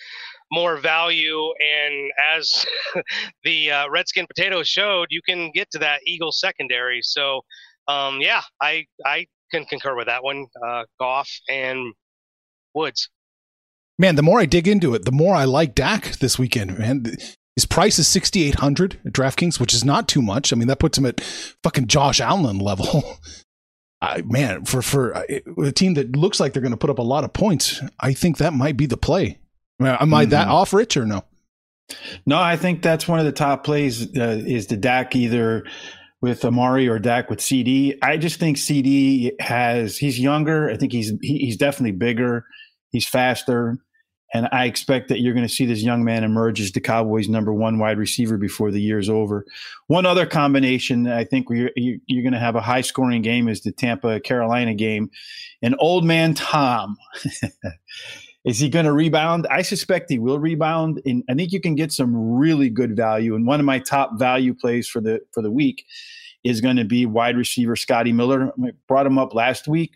more 0.52 0.78
value. 0.78 1.40
And 1.40 2.12
as 2.36 2.66
the 3.44 3.72
uh, 3.72 3.90
Redskin 3.90 4.28
Potatoes 4.28 4.68
showed, 4.68 5.08
you 5.10 5.22
can 5.28 5.52
get 5.54 5.70
to 5.72 5.80
that 5.80 6.02
Eagle 6.06 6.32
secondary. 6.32 7.00
So 7.02 7.42
um, 7.88 8.22
yeah, 8.22 8.42
I 8.62 8.86
I 9.06 9.28
can 9.52 9.66
concur 9.66 9.96
with 9.96 10.08
that 10.08 10.24
one. 10.24 10.46
Uh, 10.66 10.84
Goff 11.00 11.30
and 11.50 11.94
Woods. 12.74 13.10
Man, 13.98 14.16
the 14.16 14.24
more 14.24 14.40
I 14.40 14.46
dig 14.46 14.68
into 14.68 14.94
it, 14.96 15.06
the 15.06 15.12
more 15.12 15.36
I 15.36 15.46
like 15.46 15.76
Dak 15.76 16.18
this 16.18 16.40
weekend. 16.40 16.78
Man, 16.78 17.06
his 17.56 17.66
price 17.66 18.00
is 18.00 18.08
sixty 18.08 18.44
eight 18.44 18.56
hundred 18.56 19.00
at 19.06 19.14
DraftKings, 19.14 19.60
which 19.60 19.74
is 19.74 19.84
not 19.84 20.08
too 20.08 20.22
much. 20.22 20.52
I 20.52 20.56
mean, 20.56 20.68
that 20.68 20.80
puts 20.80 20.98
him 20.98 21.06
at 21.06 21.22
fucking 21.64 21.88
Josh 21.88 22.20
Allen 22.20 22.60
level. 22.60 23.20
I, 24.02 24.24
man, 24.24 24.66
for 24.66 24.82
for 24.82 25.16
uh, 25.16 25.24
a 25.64 25.72
team 25.72 25.94
that 25.96 26.16
looks 26.16 26.40
like 26.40 26.54
they're 26.54 26.62
going 26.62 26.72
to 26.72 26.78
put 26.78 26.90
up 26.90 26.98
a 26.98 27.04
lot 27.04 27.24
of 27.24 27.34
points, 27.34 27.82
I 28.00 28.14
think 28.14 28.38
that 28.38 28.54
might 28.54 28.78
be 28.78 28.88
the 28.88 28.98
play. 28.98 29.38
Am 29.86 30.14
I 30.14 30.24
mm-hmm. 30.24 30.32
that 30.32 30.48
off, 30.48 30.74
Rich, 30.74 30.98
or 30.98 31.06
no? 31.06 31.24
No, 32.26 32.40
I 32.40 32.58
think 32.58 32.82
that's 32.82 33.08
one 33.08 33.20
of 33.20 33.26
the 33.26 33.32
top 33.32 33.64
plays 33.64 34.04
uh, 34.18 34.42
is 34.46 34.68
the 34.68 34.78
Dak 34.78 35.16
either 35.16 35.66
with 36.22 36.46
Amari 36.46 36.88
or 36.88 37.00
Dak 37.00 37.30
with 37.30 37.40
CeeDee. 37.40 37.98
I 38.02 38.18
just 38.18 38.40
think 38.40 38.58
CeeDee 38.58 39.40
has 39.42 39.98
he's 39.98 40.20
younger. 40.20 40.70
I 40.70 40.78
think 40.78 40.92
he's 40.92 41.12
he, 41.22 41.40
he's 41.40 41.58
definitely 41.58 41.94
bigger. 41.94 42.46
He's 42.92 43.08
faster, 43.08 43.78
and 44.34 44.48
I 44.52 44.66
expect 44.66 45.10
that 45.10 45.20
you're 45.20 45.34
going 45.34 45.48
to 45.48 45.54
see 45.54 45.66
this 45.66 45.82
young 45.82 46.04
man 46.04 46.24
emerge 46.24 46.62
as 46.62 46.72
the 46.72 46.82
Cowboys' 46.82 47.30
number 47.30 47.54
one 47.54 47.80
wide 47.80 47.98
receiver 47.98 48.38
before 48.38 48.72
the 48.72 48.82
year's 48.82 49.10
over. 49.10 49.46
One 49.88 50.06
other 50.06 50.26
combination 50.26 51.08
I 51.08 51.24
think 51.24 51.48
you're, 51.50 51.72
you're 51.76 52.24
going 52.24 52.34
to 52.34 52.40
have 52.40 52.56
a 52.56 52.62
high 52.62 52.82
scoring 52.82 53.22
game 53.22 53.48
is 53.48 53.62
the 53.62 53.72
Tampa 53.72 54.20
Carolina 54.20 54.74
game, 54.76 55.10
and 55.62 55.76
old 55.80 56.06
man 56.06 56.34
Tom. 56.34 56.98
Is 58.44 58.60
he 58.60 58.70
going 58.70 58.86
to 58.86 58.94
rebound? 58.94 59.48
I 59.52 59.62
suspect 59.62 60.10
he 60.10 60.18
will 60.18 60.40
rebound, 60.40 61.02
and 61.06 61.24
I 61.30 61.36
think 61.36 61.52
you 61.52 61.62
can 61.62 61.76
get 61.76 61.92
some 61.92 62.16
really 62.16 62.70
good 62.70 62.96
value. 62.96 63.36
And 63.36 63.46
one 63.46 63.60
of 63.60 63.66
my 63.66 63.78
top 63.78 64.18
value 64.18 64.54
plays 64.54 64.88
for 64.88 65.00
the 65.00 65.22
for 65.32 65.44
the 65.44 65.52
week 65.52 65.86
is 66.44 66.60
going 66.60 66.78
to 66.78 66.86
be 66.86 67.06
wide 67.06 67.38
receiver 67.38 67.76
Scotty 67.76 68.12
Miller. 68.12 68.52
I 68.64 68.72
brought 68.88 69.06
him 69.06 69.20
up 69.20 69.36
last 69.36 69.68
week, 69.68 69.94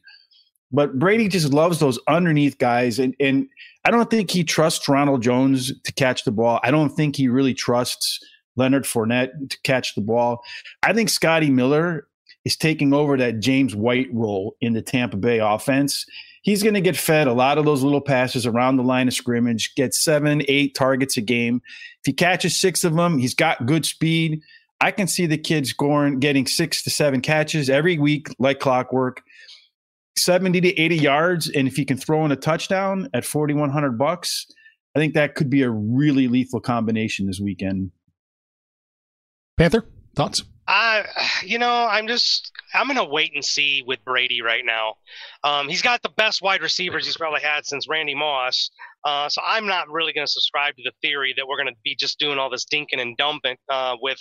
but 0.72 1.00
Brady 1.00 1.28
just 1.28 1.54
loves 1.54 1.80
those 1.80 1.98
underneath 2.08 2.60
guys, 2.60 3.00
and 3.00 3.16
and 3.20 3.48
I 3.84 3.92
don't 3.92 4.12
think 4.12 4.30
he 4.30 4.44
trusts 4.44 4.88
Ronald 4.88 5.24
Jones 5.24 5.74
to 5.82 5.94
catch 5.94 6.24
the 6.24 6.32
ball. 6.32 6.60
I 6.62 6.70
don't 6.70 6.90
think 6.90 7.16
he 7.16 7.28
really 7.28 7.56
trusts 7.56 8.20
Leonard 8.56 8.84
Fournette 8.84 9.50
to 9.50 9.58
catch 9.64 9.96
the 9.96 10.02
ball. 10.02 10.44
I 10.84 10.94
think 10.94 11.10
Scotty 11.10 11.50
Miller 11.50 12.08
is 12.46 12.56
taking 12.56 12.94
over 12.94 13.18
that 13.18 13.40
James 13.40 13.76
White 13.76 14.08
role 14.14 14.56
in 14.62 14.74
the 14.74 14.82
Tampa 14.82 15.18
Bay 15.18 15.40
offense. 15.40 16.06
He's 16.46 16.62
going 16.62 16.76
to 16.76 16.82
get 16.82 16.96
fed 16.96 17.26
a 17.26 17.34
lot 17.34 17.58
of 17.58 17.66
those 17.66 17.82
little 17.82 18.00
passes 18.00 18.46
around 18.46 18.78
the 18.78 18.84
line 18.84 19.08
of 19.08 19.16
scrimmage, 19.16 19.74
get 19.74 19.96
seven, 19.96 20.44
eight 20.48 20.76
targets 20.76 21.18
a 21.18 21.22
game. 21.22 21.60
If 21.66 22.06
he 22.06 22.14
catches 22.14 22.62
six 22.62 22.84
of 22.84 22.96
them, 22.96 23.18
he's 23.18 23.34
got 23.34 23.66
good 23.66 23.84
speed. 23.84 24.44
I 24.80 24.92
can 24.92 25.08
see 25.08 25.26
the 25.26 25.40
kids 25.40 25.74
going, 25.74 26.20
getting 26.20 26.46
six 26.46 26.84
to 26.84 26.92
seven 26.92 27.22
catches 27.22 27.68
every 27.68 27.98
week, 27.98 28.28
like 28.38 28.60
clockwork, 28.60 29.24
70 30.20 30.62
to 30.62 30.80
80 30.80 30.96
yards. 30.96 31.50
And 31.50 31.68
if 31.68 31.76
he 31.76 31.84
can 31.84 31.98
throw 31.98 32.24
in 32.26 32.32
a 32.32 32.36
touchdown 32.36 33.10
at 33.16 33.26
4,100 33.26 33.98
bucks, 33.98 34.46
I 34.96 35.00
think 35.00 35.16
that 35.16 35.34
could 35.34 35.50
be 35.50 35.64
a 35.64 35.72
really 35.72 36.28
lethal 36.28 36.60
combination 36.60 37.26
this 37.26 37.40
weekend. 37.40 37.90
Panther, 39.58 39.84
thoughts? 40.16 40.44
I, 40.68 41.06
you 41.44 41.60
know, 41.60 41.88
I'm 41.90 42.08
just 42.08 42.52
I'm 42.74 42.88
gonna 42.88 43.06
wait 43.06 43.34
and 43.36 43.46
see 43.46 43.84
with 43.86 44.04
Brady 44.04 44.42
right 44.42 44.66
now. 44.66 44.96
Um, 45.44 45.70
he's 45.70 45.82
got 45.82 46.02
the 46.02 46.10
best 46.10 46.42
wide 46.42 46.62
receivers 46.62 47.06
he's 47.06 47.18
probably 47.18 47.42
had 47.42 47.66
since 47.66 47.88
Randy 47.88 48.16
Moss. 48.16 48.72
Uh, 49.06 49.30
so 49.30 49.40
I'm 49.46 49.68
not 49.68 49.88
really 49.88 50.12
going 50.14 50.26
to 50.26 50.32
subscribe 50.32 50.76
to 50.78 50.82
the 50.84 50.92
theory 51.04 51.32
that 51.38 51.48
we're 51.48 51.58
going 51.58 51.68
to 51.68 51.80
be 51.84 51.96
just 51.96 52.18
doing 52.18 52.40
all 52.40 52.50
this 52.50 52.66
dinking 52.66 53.00
and 53.00 53.16
dumping 53.18 53.56
uh, 53.70 53.96
with 54.02 54.18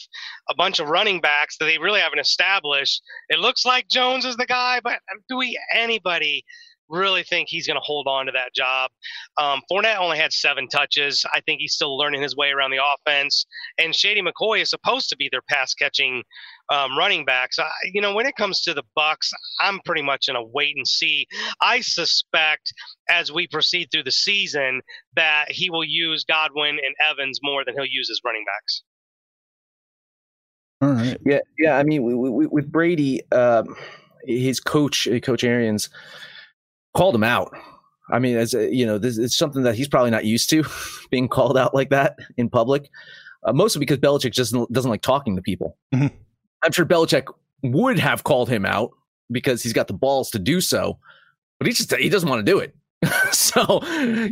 a 0.50 0.54
bunch 0.54 0.78
of 0.78 0.88
running 0.90 1.22
backs 1.22 1.56
that 1.56 1.64
they 1.64 1.78
really 1.78 2.00
haven't 2.00 2.18
established. 2.18 3.02
It 3.30 3.38
looks 3.38 3.64
like 3.64 3.88
Jones 3.88 4.26
is 4.26 4.36
the 4.36 4.44
guy, 4.44 4.80
but 4.84 4.98
do 5.26 5.38
we 5.38 5.58
anybody 5.72 6.44
really 6.88 7.22
think 7.22 7.48
he's 7.48 7.66
going 7.66 7.76
to 7.76 7.84
hold 7.84 8.06
on 8.06 8.26
to 8.26 8.32
that 8.32 8.54
job. 8.54 8.90
Um, 9.38 9.60
Fournette 9.70 9.98
only 9.98 10.18
had 10.18 10.32
seven 10.32 10.68
touches. 10.68 11.24
I 11.32 11.40
think 11.40 11.60
he's 11.60 11.74
still 11.74 11.96
learning 11.96 12.22
his 12.22 12.36
way 12.36 12.50
around 12.50 12.70
the 12.70 12.80
offense. 12.82 13.46
And 13.78 13.94
Shady 13.94 14.22
McCoy 14.22 14.62
is 14.62 14.70
supposed 14.70 15.08
to 15.10 15.16
be 15.16 15.28
their 15.30 15.42
pass 15.42 15.74
catching 15.74 16.22
um, 16.70 16.96
running 16.96 17.24
backs. 17.24 17.58
I, 17.58 17.68
you 17.92 18.00
know, 18.00 18.14
when 18.14 18.26
it 18.26 18.36
comes 18.36 18.62
to 18.62 18.74
the 18.74 18.84
Bucs, 18.96 19.30
I'm 19.60 19.80
pretty 19.84 20.02
much 20.02 20.28
in 20.28 20.36
a 20.36 20.44
wait 20.44 20.76
and 20.76 20.86
see. 20.86 21.26
I 21.60 21.80
suspect 21.80 22.72
as 23.08 23.32
we 23.32 23.46
proceed 23.46 23.88
through 23.90 24.04
the 24.04 24.12
season 24.12 24.80
that 25.16 25.46
he 25.50 25.70
will 25.70 25.84
use 25.84 26.24
Godwin 26.24 26.76
and 26.76 26.94
Evans 27.08 27.40
more 27.42 27.64
than 27.64 27.74
he'll 27.74 27.84
use 27.84 28.08
his 28.08 28.20
running 28.24 28.44
backs. 28.46 28.82
All 30.80 30.90
right. 30.90 31.18
Yeah, 31.24 31.38
yeah. 31.58 31.78
I 31.78 31.82
mean, 31.82 32.02
with 32.02 32.70
Brady, 32.70 33.22
um, 33.32 33.76
his 34.26 34.60
coach, 34.60 35.08
Coach 35.22 35.44
Arians, 35.44 35.88
called 36.94 37.14
him 37.14 37.24
out. 37.24 37.56
I 38.10 38.18
mean, 38.18 38.36
as 38.36 38.54
a, 38.54 38.72
you 38.72 38.86
know, 38.86 38.98
this 38.98 39.18
is 39.18 39.36
something 39.36 39.62
that 39.62 39.74
he's 39.74 39.88
probably 39.88 40.10
not 40.10 40.24
used 40.24 40.50
to 40.50 40.64
being 41.10 41.28
called 41.28 41.56
out 41.56 41.74
like 41.74 41.90
that 41.90 42.18
in 42.36 42.48
public. 42.48 42.90
Uh, 43.44 43.52
mostly 43.52 43.78
because 43.78 43.98
Belichick 43.98 44.32
just 44.32 44.52
doesn't, 44.52 44.72
doesn't 44.72 44.90
like 44.90 45.02
talking 45.02 45.36
to 45.36 45.42
people. 45.42 45.76
Mm-hmm. 45.94 46.14
I'm 46.62 46.72
sure 46.72 46.86
Belichick 46.86 47.24
would 47.62 47.98
have 47.98 48.24
called 48.24 48.48
him 48.48 48.64
out 48.64 48.90
because 49.30 49.62
he's 49.62 49.72
got 49.72 49.86
the 49.86 49.94
balls 49.94 50.30
to 50.30 50.38
do 50.38 50.60
so, 50.60 50.98
but 51.58 51.66
he 51.66 51.72
just 51.72 51.94
he 51.96 52.08
doesn't 52.08 52.28
want 52.28 52.44
to 52.44 52.50
do 52.50 52.58
it. 52.58 52.74
so, 53.32 53.84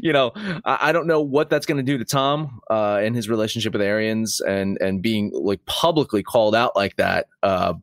you 0.02 0.12
know, 0.12 0.33
I, 0.64 0.78
I, 0.88 0.92
don't 0.92 1.07
know 1.07 1.21
what 1.21 1.50
that's 1.50 1.66
going 1.66 1.76
to 1.76 1.83
do 1.83 1.99
to 1.99 2.07
Tom 2.07 2.61
uh, 2.71 3.00
and 3.02 3.14
his 3.14 3.28
relationship 3.28 3.75
with 3.75 3.83
Arians 3.83 4.40
and 4.40 4.78
and 4.81 5.02
being 5.02 5.31
like 5.35 5.62
publicly 5.66 6.23
called 6.23 6.54
out 6.54 6.75
like 6.75 6.97
that. 6.97 7.26
Uh, 7.42 7.75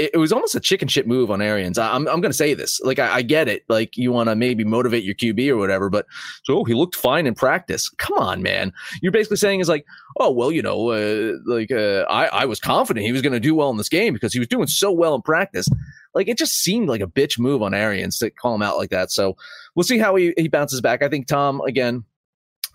it, 0.00 0.10
it, 0.14 0.18
was 0.18 0.32
almost 0.32 0.54
a 0.54 0.60
chicken 0.60 0.88
shit 0.88 1.06
move 1.06 1.30
on 1.30 1.42
Arians. 1.42 1.78
I, 1.78 1.94
am 1.94 2.08
I'm 2.08 2.20
going 2.20 2.30
to 2.30 2.36
say 2.36 2.54
this. 2.54 2.80
Like, 2.80 2.98
I, 2.98 3.16
I 3.16 3.22
get 3.22 3.48
it. 3.48 3.64
Like, 3.68 3.96
you 3.96 4.12
want 4.12 4.28
to 4.28 4.34
maybe 4.34 4.64
motivate 4.64 5.04
your 5.04 5.14
QB 5.14 5.48
or 5.50 5.56
whatever, 5.56 5.90
but 5.90 6.06
so 6.44 6.58
oh, 6.58 6.64
he 6.64 6.74
looked 6.74 6.96
fine 6.96 7.26
in 7.26 7.34
practice. 7.34 7.88
Come 7.98 8.18
on, 8.18 8.42
man. 8.42 8.72
You're 9.02 9.12
basically 9.12 9.36
saying 9.36 9.60
is 9.60 9.68
like, 9.68 9.84
oh, 10.18 10.30
well, 10.30 10.50
you 10.50 10.62
know, 10.62 10.90
uh, 10.90 11.36
like, 11.44 11.70
uh, 11.70 12.06
I, 12.08 12.26
I 12.26 12.44
was 12.46 12.60
confident 12.60 13.04
he 13.04 13.12
was 13.12 13.22
going 13.22 13.32
to 13.32 13.40
do 13.40 13.54
well 13.54 13.70
in 13.70 13.76
this 13.76 13.88
game 13.88 14.14
because 14.14 14.32
he 14.32 14.38
was 14.38 14.48
doing 14.48 14.66
so 14.66 14.90
well 14.90 15.14
in 15.14 15.22
practice. 15.22 15.68
Like, 16.14 16.28
it 16.28 16.38
just 16.38 16.54
seemed 16.54 16.88
like 16.88 17.02
a 17.02 17.06
bitch 17.06 17.38
move 17.38 17.62
on 17.62 17.74
Arians 17.74 18.18
to 18.18 18.30
call 18.30 18.54
him 18.54 18.62
out 18.62 18.78
like 18.78 18.90
that. 18.90 19.10
So 19.10 19.36
we'll 19.74 19.84
see 19.84 19.98
how 19.98 20.14
he, 20.16 20.32
he 20.36 20.48
bounces 20.48 20.80
back. 20.80 21.02
I 21.02 21.08
think 21.08 21.26
Tom, 21.26 21.60
again, 21.62 22.04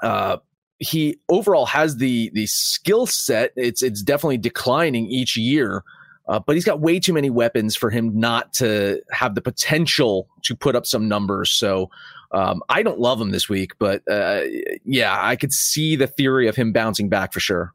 uh, 0.01 0.37
he 0.79 1.17
overall 1.29 1.65
has 1.65 1.97
the 1.97 2.29
the 2.33 2.47
skill 2.47 3.05
set. 3.05 3.51
It's 3.55 3.81
it's 3.81 4.01
definitely 4.01 4.37
declining 4.37 5.07
each 5.07 5.37
year. 5.37 5.83
Uh, 6.27 6.39
but 6.39 6.55
he's 6.55 6.65
got 6.65 6.79
way 6.79 6.99
too 6.99 7.13
many 7.13 7.29
weapons 7.29 7.75
for 7.75 7.89
him 7.89 8.17
not 8.19 8.51
to 8.53 9.01
have 9.11 9.35
the 9.35 9.41
potential 9.41 10.27
to 10.43 10.55
put 10.55 10.75
up 10.75 10.85
some 10.85 11.07
numbers. 11.07 11.51
So 11.51 11.89
um, 12.31 12.61
I 12.67 12.83
don't 12.83 12.99
love 12.99 13.21
him 13.21 13.29
this 13.29 13.47
week, 13.47 13.73
but 13.79 14.01
uh, 14.09 14.41
yeah, 14.83 15.17
I 15.19 15.35
could 15.35 15.53
see 15.53 15.95
the 15.95 16.07
theory 16.07 16.47
of 16.47 16.55
him 16.55 16.71
bouncing 16.71 17.09
back 17.09 17.31
for 17.31 17.39
sure. 17.39 17.73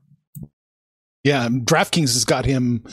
Yeah, 1.23 1.49
DraftKings 1.49 2.15
has 2.15 2.25
got 2.25 2.45
him 2.45 2.85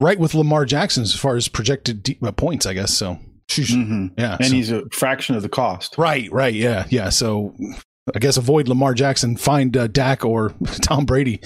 right 0.00 0.18
with 0.18 0.34
Lamar 0.34 0.64
Jackson 0.64 1.02
as 1.02 1.14
far 1.14 1.36
as 1.36 1.48
projected 1.48 2.02
de- 2.02 2.18
uh, 2.22 2.32
points, 2.32 2.66
I 2.66 2.74
guess. 2.74 2.92
So 2.92 3.18
mm-hmm. 3.48 4.08
yeah, 4.18 4.36
and 4.38 4.48
so. 4.48 4.54
he's 4.54 4.70
a 4.70 4.82
fraction 4.90 5.36
of 5.36 5.42
the 5.42 5.48
cost. 5.48 5.96
Right, 5.96 6.30
right, 6.32 6.54
yeah, 6.54 6.86
yeah. 6.90 7.08
So 7.08 7.54
I 8.14 8.18
guess 8.18 8.36
avoid 8.36 8.68
Lamar 8.68 8.94
Jackson, 8.94 9.36
find 9.36 9.76
uh, 9.76 9.86
Dak 9.86 10.24
or 10.24 10.54
Tom 10.82 11.06
Brady 11.06 11.40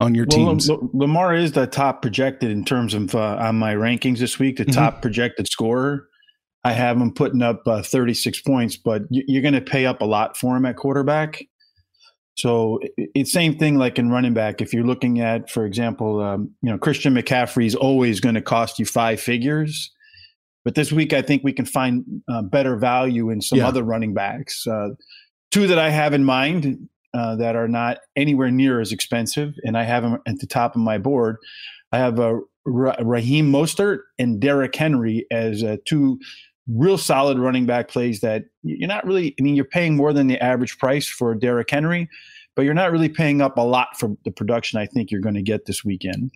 on 0.00 0.14
your 0.14 0.26
well, 0.30 0.56
teams. 0.56 0.70
Lamar 0.92 1.34
is 1.34 1.52
the 1.52 1.66
top 1.66 2.02
projected 2.02 2.50
in 2.50 2.64
terms 2.64 2.94
of 2.94 3.14
uh, 3.14 3.36
on 3.36 3.56
my 3.56 3.74
rankings 3.74 4.18
this 4.18 4.38
week, 4.38 4.56
the 4.56 4.64
mm-hmm. 4.64 4.72
top 4.72 5.02
projected 5.02 5.46
scorer. 5.46 6.08
I 6.64 6.72
have 6.72 6.96
him 6.96 7.12
putting 7.12 7.42
up 7.42 7.62
uh, 7.66 7.82
36 7.82 8.42
points, 8.42 8.76
but 8.76 9.02
you're 9.10 9.42
going 9.42 9.54
to 9.54 9.62
pay 9.62 9.86
up 9.86 10.02
a 10.02 10.04
lot 10.04 10.36
for 10.36 10.56
him 10.56 10.66
at 10.66 10.76
quarterback. 10.76 11.42
So 12.36 12.80
it's 12.96 13.32
same 13.32 13.58
thing 13.58 13.76
like 13.76 13.98
in 13.98 14.10
running 14.10 14.34
back. 14.34 14.60
If 14.60 14.72
you're 14.72 14.84
looking 14.84 15.20
at, 15.20 15.50
for 15.50 15.66
example, 15.66 16.20
um, 16.20 16.50
you 16.62 16.70
know 16.70 16.78
Christian 16.78 17.14
McCaffrey 17.14 17.66
is 17.66 17.74
always 17.74 18.20
going 18.20 18.34
to 18.34 18.42
cost 18.42 18.78
you 18.78 18.86
five 18.86 19.20
figures, 19.20 19.90
but 20.64 20.74
this 20.74 20.90
week 20.90 21.12
I 21.12 21.22
think 21.22 21.44
we 21.44 21.52
can 21.52 21.66
find 21.66 22.04
uh, 22.28 22.42
better 22.42 22.76
value 22.76 23.30
in 23.30 23.42
some 23.42 23.58
yeah. 23.58 23.68
other 23.68 23.82
running 23.82 24.14
backs. 24.14 24.66
Uh, 24.66 24.90
two 25.50 25.66
that 25.66 25.78
I 25.78 25.90
have 25.90 26.14
in 26.14 26.24
mind 26.24 26.88
uh, 27.14 27.36
that 27.36 27.56
are 27.56 27.68
not 27.68 27.98
anywhere 28.16 28.50
near 28.50 28.80
as 28.80 28.92
expensive, 28.92 29.54
and 29.64 29.76
I 29.76 29.84
have 29.84 30.02
them 30.02 30.18
at 30.26 30.38
the 30.38 30.46
top 30.46 30.74
of 30.74 30.80
my 30.80 30.98
board. 30.98 31.36
I 31.92 31.98
have 31.98 32.18
a 32.18 32.40
uh, 32.66 32.94
Raheem 33.02 33.50
Mostert 33.50 34.00
and 34.18 34.40
Derrick 34.40 34.74
Henry 34.76 35.26
as 35.30 35.62
uh, 35.64 35.76
two 35.86 36.20
real 36.68 36.98
solid 36.98 37.38
running 37.38 37.66
back 37.66 37.88
plays 37.88 38.20
that 38.20 38.44
you're 38.62 38.88
not 38.88 39.04
really. 39.04 39.34
I 39.38 39.42
mean, 39.42 39.56
you're 39.56 39.64
paying 39.64 39.96
more 39.96 40.12
than 40.12 40.26
the 40.26 40.42
average 40.42 40.78
price 40.78 41.08
for 41.08 41.34
Derrick 41.34 41.70
Henry, 41.70 42.08
but 42.54 42.62
you're 42.62 42.74
not 42.74 42.92
really 42.92 43.08
paying 43.08 43.40
up 43.40 43.56
a 43.56 43.62
lot 43.62 43.98
for 43.98 44.16
the 44.24 44.30
production 44.30 44.78
I 44.78 44.86
think 44.86 45.10
you're 45.10 45.20
going 45.20 45.34
to 45.34 45.42
get 45.42 45.66
this 45.66 45.84
weekend. 45.84 46.30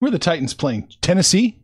Where 0.00 0.10
the 0.10 0.18
Titans 0.18 0.52
playing? 0.52 0.92
Tennessee 1.00 1.58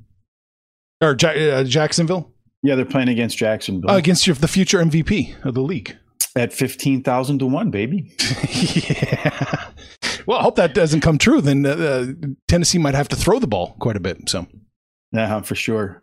or 1.00 1.16
uh, 1.22 1.64
Jacksonville? 1.64 2.32
Yeah, 2.62 2.76
they're 2.76 2.84
playing 2.84 3.08
against 3.08 3.36
Jacksonville. 3.36 3.90
Uh, 3.90 3.96
against 3.96 4.26
your, 4.26 4.36
the 4.36 4.48
future 4.48 4.78
MVP 4.78 5.44
of 5.44 5.54
the 5.54 5.60
league 5.60 5.96
at 6.38 6.52
15,000 6.52 7.38
to 7.40 7.46
1, 7.46 7.70
baby. 7.70 8.14
yeah. 8.50 9.70
Well, 10.26 10.38
I 10.38 10.42
hope 10.42 10.56
that 10.56 10.74
doesn't 10.74 11.00
come 11.00 11.18
true. 11.18 11.40
Then 11.40 11.64
uh, 11.64 11.70
uh, 11.70 12.06
Tennessee 12.48 12.78
might 12.78 12.94
have 12.94 13.08
to 13.08 13.16
throw 13.16 13.38
the 13.38 13.46
ball 13.46 13.76
quite 13.80 13.96
a 13.96 14.00
bit. 14.00 14.28
So, 14.28 14.46
yeah, 15.10 15.40
for 15.40 15.54
sure. 15.54 16.02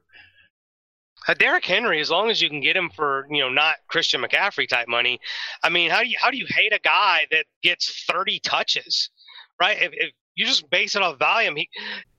Uh, 1.27 1.33
Derrick 1.35 1.65
Henry, 1.65 2.01
as 2.01 2.09
long 2.09 2.29
as 2.29 2.41
you 2.41 2.49
can 2.49 2.61
get 2.61 2.75
him 2.75 2.89
for 2.95 3.27
you 3.29 3.41
know 3.41 3.49
not 3.49 3.75
Christian 3.87 4.21
McCaffrey 4.21 4.67
type 4.67 4.87
money, 4.87 5.19
I 5.63 5.69
mean, 5.69 5.89
how 5.89 6.01
do 6.01 6.09
you 6.09 6.17
how 6.19 6.31
do 6.31 6.37
you 6.37 6.45
hate 6.49 6.73
a 6.73 6.79
guy 6.79 7.25
that 7.31 7.45
gets 7.63 8.03
thirty 8.05 8.39
touches, 8.39 9.09
right? 9.59 9.81
If, 9.81 9.91
if 9.93 10.11
you 10.35 10.45
just 10.45 10.69
base 10.69 10.95
it 10.95 11.01
off 11.01 11.17
volume, 11.17 11.55
he 11.55 11.69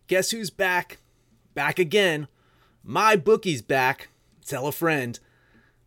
guess 0.06 0.30
who's 0.30 0.50
back, 0.50 0.98
back 1.54 1.78
again. 1.78 2.28
MyBookie's 2.86 3.62
back. 3.62 4.08
Tell 4.46 4.66
a 4.66 4.72
friend. 4.72 5.18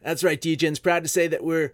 That's 0.01 0.23
right, 0.23 0.39
DJ's 0.39 0.79
proud 0.79 1.03
to 1.03 1.09
say 1.09 1.27
that 1.27 1.43
we're 1.43 1.73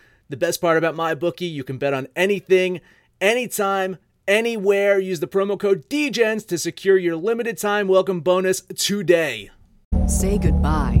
The 0.31 0.37
best 0.37 0.61
part 0.61 0.77
about 0.77 0.95
MyBookie, 0.95 1.51
you 1.51 1.65
can 1.65 1.77
bet 1.77 1.93
on 1.93 2.07
anything, 2.15 2.79
anytime, 3.19 3.97
anywhere. 4.25 4.97
Use 4.97 5.19
the 5.19 5.27
promo 5.27 5.59
code 5.59 5.89
DEGENS 5.89 6.45
to 6.45 6.57
secure 6.57 6.97
your 6.97 7.17
limited 7.17 7.57
time 7.57 7.89
welcome 7.89 8.21
bonus 8.21 8.61
today. 8.61 9.51
Say 10.07 10.37
goodbye 10.37 11.00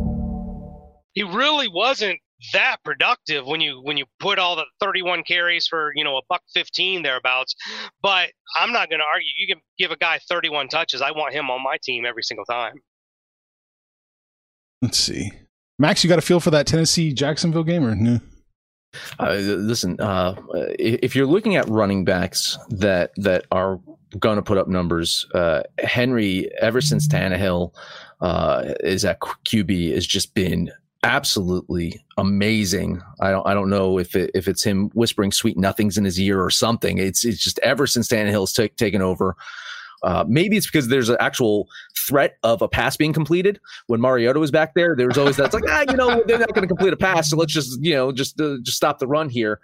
he 1.13 1.23
really 1.23 1.67
wasn't 1.67 2.19
that 2.53 2.77
productive 2.83 3.45
when 3.45 3.61
you 3.61 3.79
when 3.83 3.97
you 3.97 4.05
put 4.19 4.39
all 4.39 4.55
the 4.55 4.65
31 4.79 5.23
carries 5.23 5.67
for 5.67 5.91
you 5.95 6.03
know 6.03 6.17
a 6.17 6.21
buck 6.29 6.41
15 6.53 7.03
thereabouts. 7.03 7.55
But 8.01 8.31
i'm 8.55 8.71
not 8.71 8.89
going 8.89 8.99
to 8.99 9.05
argue 9.05 9.29
you 9.37 9.47
can 9.47 9.61
give 9.77 9.91
a 9.91 9.97
guy 9.97 10.19
31 10.29 10.67
touches. 10.67 11.01
I 11.01 11.11
want 11.11 11.33
him 11.33 11.49
on 11.49 11.63
my 11.63 11.77
team 11.83 12.05
every 12.05 12.23
single 12.23 12.45
time. 12.45 12.75
Let's 14.81 14.97
see. 14.97 15.31
Max 15.77 16.03
you 16.03 16.09
got 16.09 16.19
a 16.19 16.23
feel 16.23 16.39
for 16.39 16.51
that 16.51 16.67
tennessee 16.67 17.13
jacksonville 17.13 17.63
game 17.63 17.85
or 17.85 17.95
no? 17.95 18.19
Uh, 19.19 19.33
listen 19.35 19.99
uh, 20.01 20.35
if 20.53 21.15
you're 21.15 21.25
looking 21.25 21.55
at 21.55 21.67
running 21.69 22.03
backs 22.03 22.57
that 22.69 23.11
that 23.15 23.45
are 23.51 23.79
going 24.19 24.35
to 24.35 24.41
put 24.41 24.57
up 24.57 24.67
numbers 24.67 25.25
uh, 25.33 25.61
henry 25.79 26.51
ever 26.59 26.81
since 26.81 27.07
Tannehill 27.07 27.73
uh, 28.19 28.73
is 28.81 29.05
at 29.05 29.21
qb 29.21 29.93
has 29.93 30.05
just 30.05 30.33
been 30.33 30.69
absolutely 31.03 32.03
amazing. 32.17 33.01
I 33.19 33.31
don't 33.31 33.45
I 33.47 33.53
don't 33.53 33.69
know 33.69 33.97
if 33.97 34.15
it, 34.15 34.31
if 34.33 34.47
it's 34.47 34.63
him 34.63 34.89
whispering 34.93 35.31
sweet 35.31 35.57
nothings 35.57 35.97
in 35.97 36.05
his 36.05 36.19
ear 36.19 36.41
or 36.41 36.49
something. 36.49 36.97
It's 36.97 37.25
it's 37.25 37.43
just 37.43 37.59
ever 37.59 37.87
since 37.87 38.07
Tannehill's 38.07 38.53
t- 38.53 38.69
taken 38.69 39.01
over. 39.01 39.35
Uh, 40.03 40.25
maybe 40.27 40.57
it's 40.57 40.65
because 40.65 40.87
there's 40.87 41.09
an 41.09 41.17
actual 41.19 41.67
threat 41.95 42.37
of 42.41 42.63
a 42.63 42.67
pass 42.67 42.97
being 42.97 43.13
completed. 43.13 43.59
When 43.85 44.01
Mariota 44.01 44.39
was 44.39 44.49
back 44.49 44.73
there, 44.73 44.95
there 44.95 45.07
was 45.07 45.17
always 45.17 45.37
that. 45.37 45.45
It's 45.45 45.53
like, 45.53 45.63
ah, 45.67 45.85
you 45.89 45.95
know, 45.95 46.23
they're 46.25 46.39
not 46.39 46.53
going 46.55 46.63
to 46.63 46.67
complete 46.67 46.93
a 46.93 46.97
pass, 46.97 47.29
so 47.29 47.37
let's 47.37 47.53
just, 47.53 47.79
you 47.83 47.93
know, 47.93 48.11
just 48.11 48.41
uh, 48.41 48.57
just 48.63 48.77
stop 48.77 48.97
the 48.97 49.07
run 49.07 49.29
here. 49.29 49.59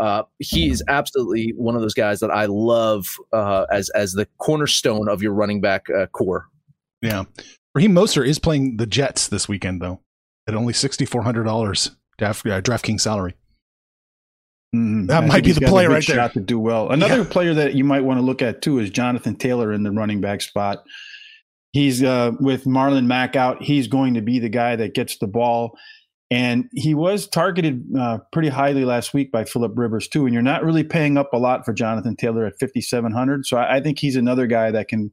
Uh, 0.00 0.22
he 0.38 0.70
is 0.70 0.82
absolutely 0.88 1.52
one 1.58 1.76
of 1.76 1.82
those 1.82 1.92
guys 1.92 2.20
that 2.20 2.30
I 2.30 2.46
love 2.46 3.18
uh, 3.34 3.66
as 3.70 3.90
as 3.90 4.12
the 4.12 4.26
cornerstone 4.38 5.10
of 5.10 5.22
your 5.22 5.34
running 5.34 5.60
back 5.60 5.90
uh, 5.90 6.06
core. 6.06 6.46
Yeah, 7.02 7.24
Raheem 7.74 7.92
Mostert 7.92 8.26
is 8.26 8.38
playing 8.38 8.78
the 8.78 8.86
Jets 8.86 9.28
this 9.28 9.46
weekend, 9.46 9.82
though 9.82 10.00
at 10.48 10.54
only 10.54 10.72
sixty 10.72 11.04
four 11.04 11.22
hundred 11.22 11.44
dollars 11.44 11.90
draft 12.18 12.46
uh, 12.46 12.60
DraftKings 12.60 13.00
salary. 13.00 13.34
Mm-hmm. 14.74 15.06
That 15.06 15.24
I 15.24 15.26
might 15.26 15.44
be 15.44 15.52
the 15.52 15.60
play 15.62 15.86
right 15.86 16.06
there. 16.06 16.28
To 16.30 16.40
do 16.40 16.58
well. 16.58 16.90
Another 16.90 17.18
yeah. 17.18 17.28
player 17.28 17.54
that 17.54 17.74
you 17.74 17.84
might 17.84 18.04
want 18.04 18.18
to 18.18 18.24
look 18.24 18.40
at 18.40 18.62
too 18.62 18.78
is 18.78 18.90
Jonathan 18.90 19.36
Taylor 19.36 19.72
in 19.72 19.82
the 19.82 19.90
running 19.90 20.20
back 20.20 20.40
spot. 20.40 20.82
He's 21.72 22.02
uh, 22.02 22.32
with 22.40 22.64
Marlon 22.64 23.06
Mack 23.06 23.36
out. 23.36 23.62
He's 23.62 23.86
going 23.86 24.14
to 24.14 24.22
be 24.22 24.38
the 24.38 24.48
guy 24.48 24.76
that 24.76 24.94
gets 24.94 25.18
the 25.18 25.26
ball. 25.26 25.76
And 26.30 26.70
he 26.72 26.94
was 26.94 27.28
targeted 27.28 27.84
uh, 27.98 28.18
pretty 28.32 28.48
highly 28.48 28.86
last 28.86 29.12
week 29.12 29.30
by 29.30 29.44
Philip 29.44 29.72
Rivers 29.76 30.08
too. 30.08 30.24
And 30.24 30.32
you're 30.32 30.42
not 30.42 30.64
really 30.64 30.84
paying 30.84 31.18
up 31.18 31.30
a 31.34 31.38
lot 31.38 31.66
for 31.66 31.74
Jonathan 31.74 32.16
Taylor 32.16 32.46
at 32.46 32.58
5,700. 32.58 33.44
So 33.44 33.58
I, 33.58 33.76
I 33.76 33.80
think 33.80 33.98
he's 33.98 34.16
another 34.16 34.46
guy 34.46 34.70
that 34.70 34.88
can 34.88 35.10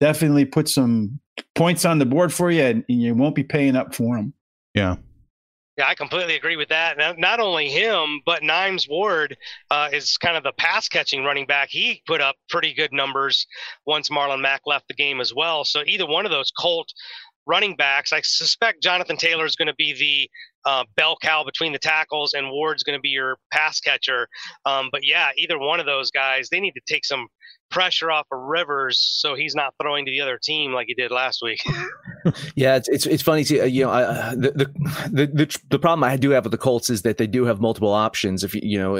definitely 0.00 0.46
put 0.46 0.68
some 0.70 1.20
points 1.54 1.84
on 1.84 1.98
the 1.98 2.06
board 2.06 2.32
for 2.32 2.50
you, 2.50 2.62
and 2.62 2.84
you 2.88 3.14
won't 3.14 3.34
be 3.34 3.44
paying 3.44 3.76
up 3.76 3.94
for 3.94 4.16
him. 4.16 4.32
Yeah. 4.74 4.96
Yeah, 5.76 5.88
I 5.88 5.94
completely 5.96 6.36
agree 6.36 6.56
with 6.56 6.68
that. 6.68 7.18
Not 7.18 7.40
only 7.40 7.68
him, 7.68 8.20
but 8.24 8.44
Nimes 8.44 8.86
Ward 8.88 9.36
uh, 9.72 9.88
is 9.92 10.16
kind 10.18 10.36
of 10.36 10.44
the 10.44 10.52
pass 10.52 10.88
catching 10.88 11.24
running 11.24 11.46
back. 11.46 11.68
He 11.68 12.00
put 12.06 12.20
up 12.20 12.36
pretty 12.48 12.72
good 12.72 12.92
numbers 12.92 13.44
once 13.84 14.08
Marlon 14.08 14.40
Mack 14.40 14.60
left 14.66 14.86
the 14.86 14.94
game 14.94 15.20
as 15.20 15.34
well. 15.34 15.64
So 15.64 15.82
either 15.84 16.06
one 16.06 16.26
of 16.26 16.30
those 16.30 16.52
Colt 16.52 16.92
running 17.46 17.74
backs, 17.74 18.12
I 18.12 18.20
suspect 18.22 18.84
Jonathan 18.84 19.16
Taylor 19.16 19.46
is 19.46 19.56
going 19.56 19.66
to 19.66 19.74
be 19.74 19.92
the 20.64 20.70
uh, 20.70 20.84
bell 20.96 21.16
cow 21.20 21.42
between 21.42 21.72
the 21.72 21.78
tackles, 21.80 22.34
and 22.34 22.50
Ward's 22.50 22.84
going 22.84 22.96
to 22.96 23.02
be 23.02 23.08
your 23.08 23.36
pass 23.52 23.80
catcher. 23.80 24.28
Um, 24.64 24.90
but 24.92 25.04
yeah, 25.04 25.30
either 25.36 25.58
one 25.58 25.80
of 25.80 25.86
those 25.86 26.12
guys, 26.12 26.48
they 26.50 26.60
need 26.60 26.72
to 26.72 26.80
take 26.86 27.04
some 27.04 27.26
pressure 27.72 28.12
off 28.12 28.28
of 28.30 28.38
Rivers 28.38 29.00
so 29.00 29.34
he's 29.34 29.56
not 29.56 29.74
throwing 29.82 30.06
to 30.06 30.12
the 30.12 30.20
other 30.20 30.38
team 30.40 30.72
like 30.72 30.86
he 30.86 30.94
did 30.94 31.10
last 31.10 31.40
week. 31.42 31.60
yeah, 32.54 32.76
it's, 32.76 32.88
it's 32.88 33.06
it's 33.06 33.22
funny 33.22 33.44
to 33.44 33.68
you 33.68 33.84
know 33.84 33.90
I, 33.90 34.34
the, 34.34 34.50
the 34.50 35.26
the 35.26 35.58
the 35.70 35.78
problem 35.78 36.04
I 36.04 36.16
do 36.16 36.30
have 36.30 36.44
with 36.44 36.52
the 36.52 36.58
Colts 36.58 36.90
is 36.90 37.02
that 37.02 37.18
they 37.18 37.26
do 37.26 37.44
have 37.44 37.60
multiple 37.60 37.92
options. 37.92 38.44
If 38.44 38.54
you 38.54 38.78
know 38.78 38.96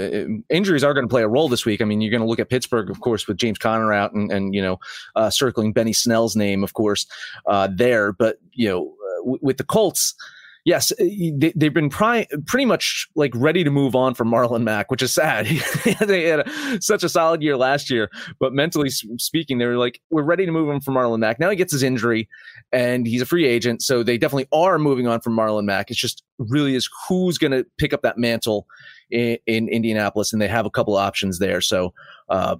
injuries 0.50 0.84
are 0.84 0.94
going 0.94 1.06
to 1.06 1.10
play 1.10 1.22
a 1.22 1.28
role 1.28 1.48
this 1.48 1.64
week. 1.64 1.80
I 1.80 1.84
mean, 1.84 2.00
you're 2.00 2.10
going 2.10 2.22
to 2.22 2.28
look 2.28 2.38
at 2.38 2.50
Pittsburgh, 2.50 2.90
of 2.90 3.00
course, 3.00 3.26
with 3.26 3.36
James 3.36 3.58
Conner 3.58 3.92
out 3.92 4.12
and 4.12 4.30
and 4.30 4.54
you 4.54 4.62
know 4.62 4.78
uh, 5.16 5.30
circling 5.30 5.72
Benny 5.72 5.92
Snell's 5.92 6.36
name, 6.36 6.62
of 6.64 6.74
course, 6.74 7.06
uh, 7.46 7.68
there. 7.72 8.12
But 8.12 8.38
you 8.52 8.68
know, 8.68 8.86
uh, 8.88 9.38
with 9.42 9.56
the 9.56 9.64
Colts 9.64 10.14
yes, 10.64 10.92
uh, 10.92 10.96
they, 10.98 11.52
have 11.60 11.74
been 11.74 11.90
pri- 11.90 12.26
pretty 12.46 12.64
much 12.64 13.06
like 13.14 13.32
ready 13.34 13.64
to 13.64 13.70
move 13.70 13.94
on 13.94 14.14
from 14.14 14.30
Marlon 14.30 14.62
Mack, 14.62 14.90
which 14.90 15.02
is 15.02 15.12
sad. 15.12 15.46
they 16.00 16.24
had 16.24 16.40
a, 16.40 16.82
such 16.82 17.04
a 17.04 17.08
solid 17.08 17.42
year 17.42 17.56
last 17.56 17.90
year, 17.90 18.10
but 18.38 18.52
mentally 18.52 18.90
speaking, 18.90 19.58
they 19.58 19.66
were 19.66 19.76
like, 19.76 20.00
we're 20.10 20.22
ready 20.22 20.46
to 20.46 20.52
move 20.52 20.68
on 20.68 20.80
from 20.80 20.94
Marlon 20.94 21.18
Mack. 21.18 21.38
Now 21.38 21.50
he 21.50 21.56
gets 21.56 21.72
his 21.72 21.82
injury 21.82 22.28
and 22.72 23.06
he's 23.06 23.22
a 23.22 23.26
free 23.26 23.46
agent. 23.46 23.82
So 23.82 24.02
they 24.02 24.18
definitely 24.18 24.48
are 24.52 24.78
moving 24.78 25.06
on 25.06 25.20
from 25.20 25.36
Marlon 25.36 25.64
Mack. 25.64 25.90
It's 25.90 26.00
just 26.00 26.24
really 26.38 26.74
is 26.74 26.88
who's 27.08 27.38
going 27.38 27.52
to 27.52 27.66
pick 27.78 27.92
up 27.92 28.02
that 28.02 28.18
mantle 28.18 28.66
in, 29.10 29.38
in, 29.46 29.68
Indianapolis. 29.68 30.32
And 30.32 30.40
they 30.40 30.48
have 30.48 30.66
a 30.66 30.70
couple 30.70 30.96
options 30.96 31.38
there. 31.38 31.60
So, 31.60 31.92
uh, 32.28 32.56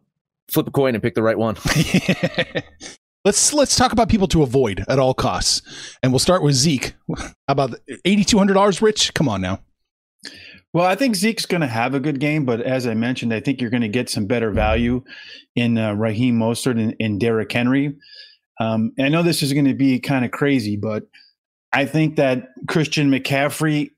flip 0.50 0.68
a 0.68 0.70
coin 0.70 0.94
and 0.94 1.02
pick 1.02 1.14
the 1.14 1.22
right 1.22 1.38
one. 1.38 1.56
Let's 3.24 3.54
let's 3.54 3.74
talk 3.74 3.92
about 3.92 4.10
people 4.10 4.28
to 4.28 4.42
avoid 4.42 4.84
at 4.86 4.98
all 4.98 5.14
costs, 5.14 5.62
and 6.02 6.12
we'll 6.12 6.18
start 6.18 6.42
with 6.42 6.54
Zeke. 6.54 6.94
How 7.16 7.32
about 7.48 7.74
eighty 8.04 8.22
two 8.22 8.36
hundred 8.36 8.52
dollars? 8.54 8.82
Rich, 8.82 9.14
come 9.14 9.30
on 9.30 9.40
now. 9.40 9.60
Well, 10.74 10.84
I 10.84 10.94
think 10.94 11.14
Zeke's 11.14 11.46
going 11.46 11.60
to 11.60 11.66
have 11.66 11.94
a 11.94 12.00
good 12.00 12.20
game, 12.20 12.44
but 12.44 12.60
as 12.60 12.86
I 12.86 12.94
mentioned, 12.94 13.32
I 13.32 13.40
think 13.40 13.60
you're 13.60 13.70
going 13.70 13.80
to 13.80 13.88
get 13.88 14.10
some 14.10 14.26
better 14.26 14.50
value 14.50 15.04
in 15.54 15.78
uh, 15.78 15.94
Raheem 15.94 16.36
Mostert 16.36 16.80
and, 16.80 16.96
and 17.00 17.20
Derrick 17.20 17.52
Henry. 17.52 17.96
Um, 18.60 18.92
I 18.98 19.08
know 19.08 19.22
this 19.22 19.42
is 19.42 19.52
going 19.52 19.66
to 19.66 19.74
be 19.74 20.00
kind 20.00 20.24
of 20.24 20.32
crazy, 20.32 20.76
but 20.76 21.04
I 21.72 21.86
think 21.86 22.16
that 22.16 22.48
Christian 22.68 23.10
McCaffrey 23.10 23.92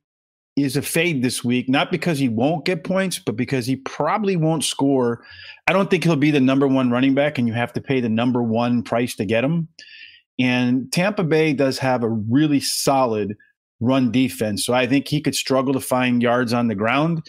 is 0.57 0.77
a 0.77 0.83
fade 0.83 1.23
this 1.23 1.45
week, 1.45 1.69
not 1.69 1.91
because 1.91 2.19
he 2.19 2.29
won't 2.29 2.65
get 2.65 2.83
points, 2.83 3.19
but 3.19 3.37
because 3.37 3.67
he 3.67 3.77
probably 3.77 4.37
won't 4.37 4.65
score. 4.65 5.23
I 5.67 5.73
don't 5.73 5.91
think 5.91 6.05
he'll 6.05 6.17
be 6.17 6.31
the 6.31 6.41
number 6.41 6.67
one 6.67 6.91
running 6.91 7.15
back, 7.15 7.39
and 7.39 7.47
you 7.47 7.53
have 7.53 7.75
to 7.75 7.81
pay 7.81 8.01
the 8.01 8.09
number 8.09 8.43
one 8.43 8.83
price 8.83 9.15
to 9.17 9.27
get 9.27 9.45
him. 9.45 9.69
And 10.39 10.91
Tampa 10.91 11.25
Bay 11.25 11.53
does 11.53 11.79
have 11.79 12.03
a 12.03 12.09
really 12.09 12.61
solid 12.61 13.37
run 13.81 14.11
defense. 14.11 14.65
So 14.65 14.73
I 14.73 14.87
think 14.87 15.09
he 15.09 15.21
could 15.21 15.35
struggle 15.35 15.75
to 15.75 15.81
find 15.81 16.23
yards 16.23 16.53
on 16.53 16.69
the 16.69 16.75
ground. 16.75 17.27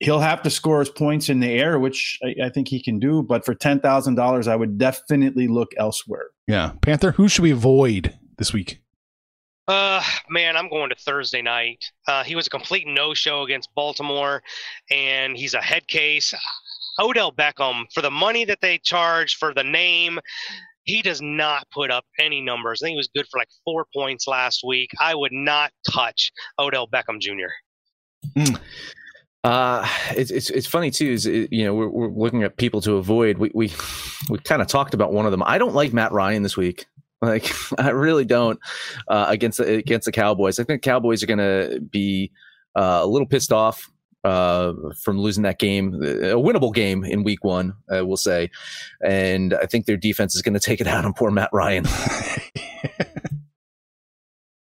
He'll 0.00 0.20
have 0.20 0.42
to 0.42 0.50
score 0.50 0.80
his 0.80 0.90
points 0.90 1.28
in 1.28 1.40
the 1.40 1.50
air, 1.50 1.78
which 1.78 2.18
I, 2.24 2.46
I 2.46 2.48
think 2.48 2.68
he 2.68 2.82
can 2.82 2.98
do. 2.98 3.22
But 3.22 3.44
for 3.44 3.54
$10,000, 3.54 4.48
I 4.48 4.56
would 4.56 4.78
definitely 4.78 5.48
look 5.48 5.72
elsewhere. 5.76 6.26
Yeah. 6.46 6.72
Panther, 6.82 7.12
who 7.12 7.28
should 7.28 7.42
we 7.42 7.50
avoid 7.50 8.14
this 8.38 8.52
week? 8.52 8.80
Uh, 9.66 10.02
man, 10.28 10.56
I'm 10.56 10.68
going 10.68 10.90
to 10.90 10.96
Thursday 10.96 11.40
night. 11.40 11.82
Uh, 12.06 12.22
he 12.22 12.36
was 12.36 12.46
a 12.46 12.50
complete 12.50 12.86
no-show 12.86 13.42
against 13.42 13.70
Baltimore, 13.74 14.42
and 14.90 15.36
he's 15.36 15.54
a 15.54 15.60
head 15.60 15.86
case. 15.88 16.34
Odell 16.98 17.32
Beckham, 17.32 17.84
for 17.92 18.02
the 18.02 18.10
money 18.10 18.44
that 18.44 18.60
they 18.60 18.78
charge 18.78 19.36
for 19.36 19.54
the 19.54 19.64
name, 19.64 20.20
he 20.84 21.00
does 21.00 21.22
not 21.22 21.66
put 21.72 21.90
up 21.90 22.04
any 22.18 22.40
numbers. 22.40 22.82
I 22.82 22.86
think 22.86 22.94
he 22.94 22.98
was 22.98 23.10
good 23.14 23.26
for 23.30 23.38
like 23.38 23.48
four 23.64 23.86
points 23.94 24.28
last 24.28 24.62
week. 24.66 24.90
I 25.00 25.14
would 25.14 25.32
not 25.32 25.72
touch 25.90 26.30
Odell 26.58 26.86
Beckham 26.86 27.18
Jr. 27.18 27.50
Mm. 28.36 28.60
Uh, 29.44 29.86
it's, 30.10 30.30
it's, 30.30 30.50
it's 30.50 30.66
funny 30.66 30.90
too, 30.90 31.10
is, 31.10 31.26
it, 31.26 31.52
you 31.52 31.64
know, 31.64 31.74
we're, 31.74 31.88
we're 31.88 32.08
looking 32.08 32.42
at 32.42 32.56
people 32.56 32.80
to 32.82 32.96
avoid. 32.96 33.38
We, 33.38 33.50
we, 33.54 33.72
we 34.28 34.38
kind 34.38 34.62
of 34.62 34.68
talked 34.68 34.94
about 34.94 35.12
one 35.12 35.26
of 35.26 35.32
them. 35.32 35.42
I 35.42 35.58
don't 35.58 35.74
like 35.74 35.92
Matt 35.92 36.12
Ryan 36.12 36.42
this 36.42 36.56
week. 36.56 36.86
Like 37.24 37.50
I 37.78 37.90
really 37.90 38.24
don't 38.24 38.58
uh, 39.08 39.26
against 39.28 39.58
the, 39.58 39.76
against 39.76 40.06
the 40.06 40.12
Cowboys. 40.12 40.58
I 40.58 40.64
think 40.64 40.82
Cowboys 40.82 41.22
are 41.22 41.26
going 41.26 41.38
to 41.38 41.80
be 41.80 42.32
uh, 42.76 43.00
a 43.02 43.06
little 43.06 43.26
pissed 43.26 43.52
off 43.52 43.90
uh, 44.24 44.72
from 45.02 45.18
losing 45.18 45.42
that 45.42 45.58
game, 45.58 45.94
a 45.94 46.36
winnable 46.36 46.74
game 46.74 47.04
in 47.04 47.24
Week 47.24 47.44
One, 47.44 47.74
I 47.90 48.02
will 48.02 48.16
say, 48.16 48.50
and 49.04 49.54
I 49.54 49.66
think 49.66 49.86
their 49.86 49.98
defense 49.98 50.34
is 50.34 50.42
going 50.42 50.54
to 50.54 50.60
take 50.60 50.80
it 50.80 50.86
out 50.86 51.04
on 51.04 51.12
poor 51.12 51.30
Matt 51.30 51.50
Ryan. 51.52 51.84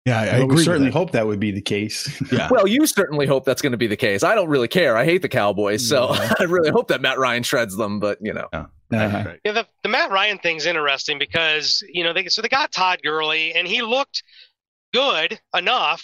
Yeah, 0.06 0.20
I, 0.20 0.24
I 0.24 0.26
agree. 0.38 0.56
we 0.56 0.64
certainly 0.64 0.90
that. 0.90 0.98
hope 0.98 1.12
that 1.12 1.28
would 1.28 1.40
be 1.40 1.52
the 1.52 1.62
case. 1.62 2.10
Yeah. 2.32 2.48
Well, 2.50 2.66
you 2.66 2.88
certainly 2.88 3.26
hope 3.26 3.44
that's 3.44 3.62
going 3.62 3.74
to 3.74 3.78
be 3.78 3.88
the 3.88 3.98
case. 3.98 4.24
I 4.24 4.36
don't 4.36 4.48
really 4.48 4.70
care. 4.70 4.96
I 4.96 5.04
hate 5.04 5.22
the 5.22 5.30
Cowboys, 5.30 5.88
so 5.88 6.08
I 6.40 6.44
really 6.44 6.70
hope 6.70 6.88
that 6.88 7.02
Matt 7.02 7.20
Ryan 7.20 7.44
shreds 7.44 7.76
them. 7.76 8.00
But 8.00 8.18
you 8.22 8.34
know, 8.34 8.48
Uh-huh. 8.92 9.34
Yeah, 9.44 9.52
the, 9.54 9.68
the 9.84 9.90
Matt 9.90 10.12
Ryan 10.12 10.38
thing's 10.40 10.66
interesting 10.66 11.20
because 11.20 11.84
you 11.92 12.04
know 12.04 12.14
they 12.14 12.28
so 12.28 12.42
they 12.42 12.50
got 12.50 12.72
Todd 12.72 13.00
Gurley 13.04 13.54
and 13.54 13.68
he 13.68 13.82
looked 13.82 14.24
good 14.94 15.40
enough, 15.56 16.04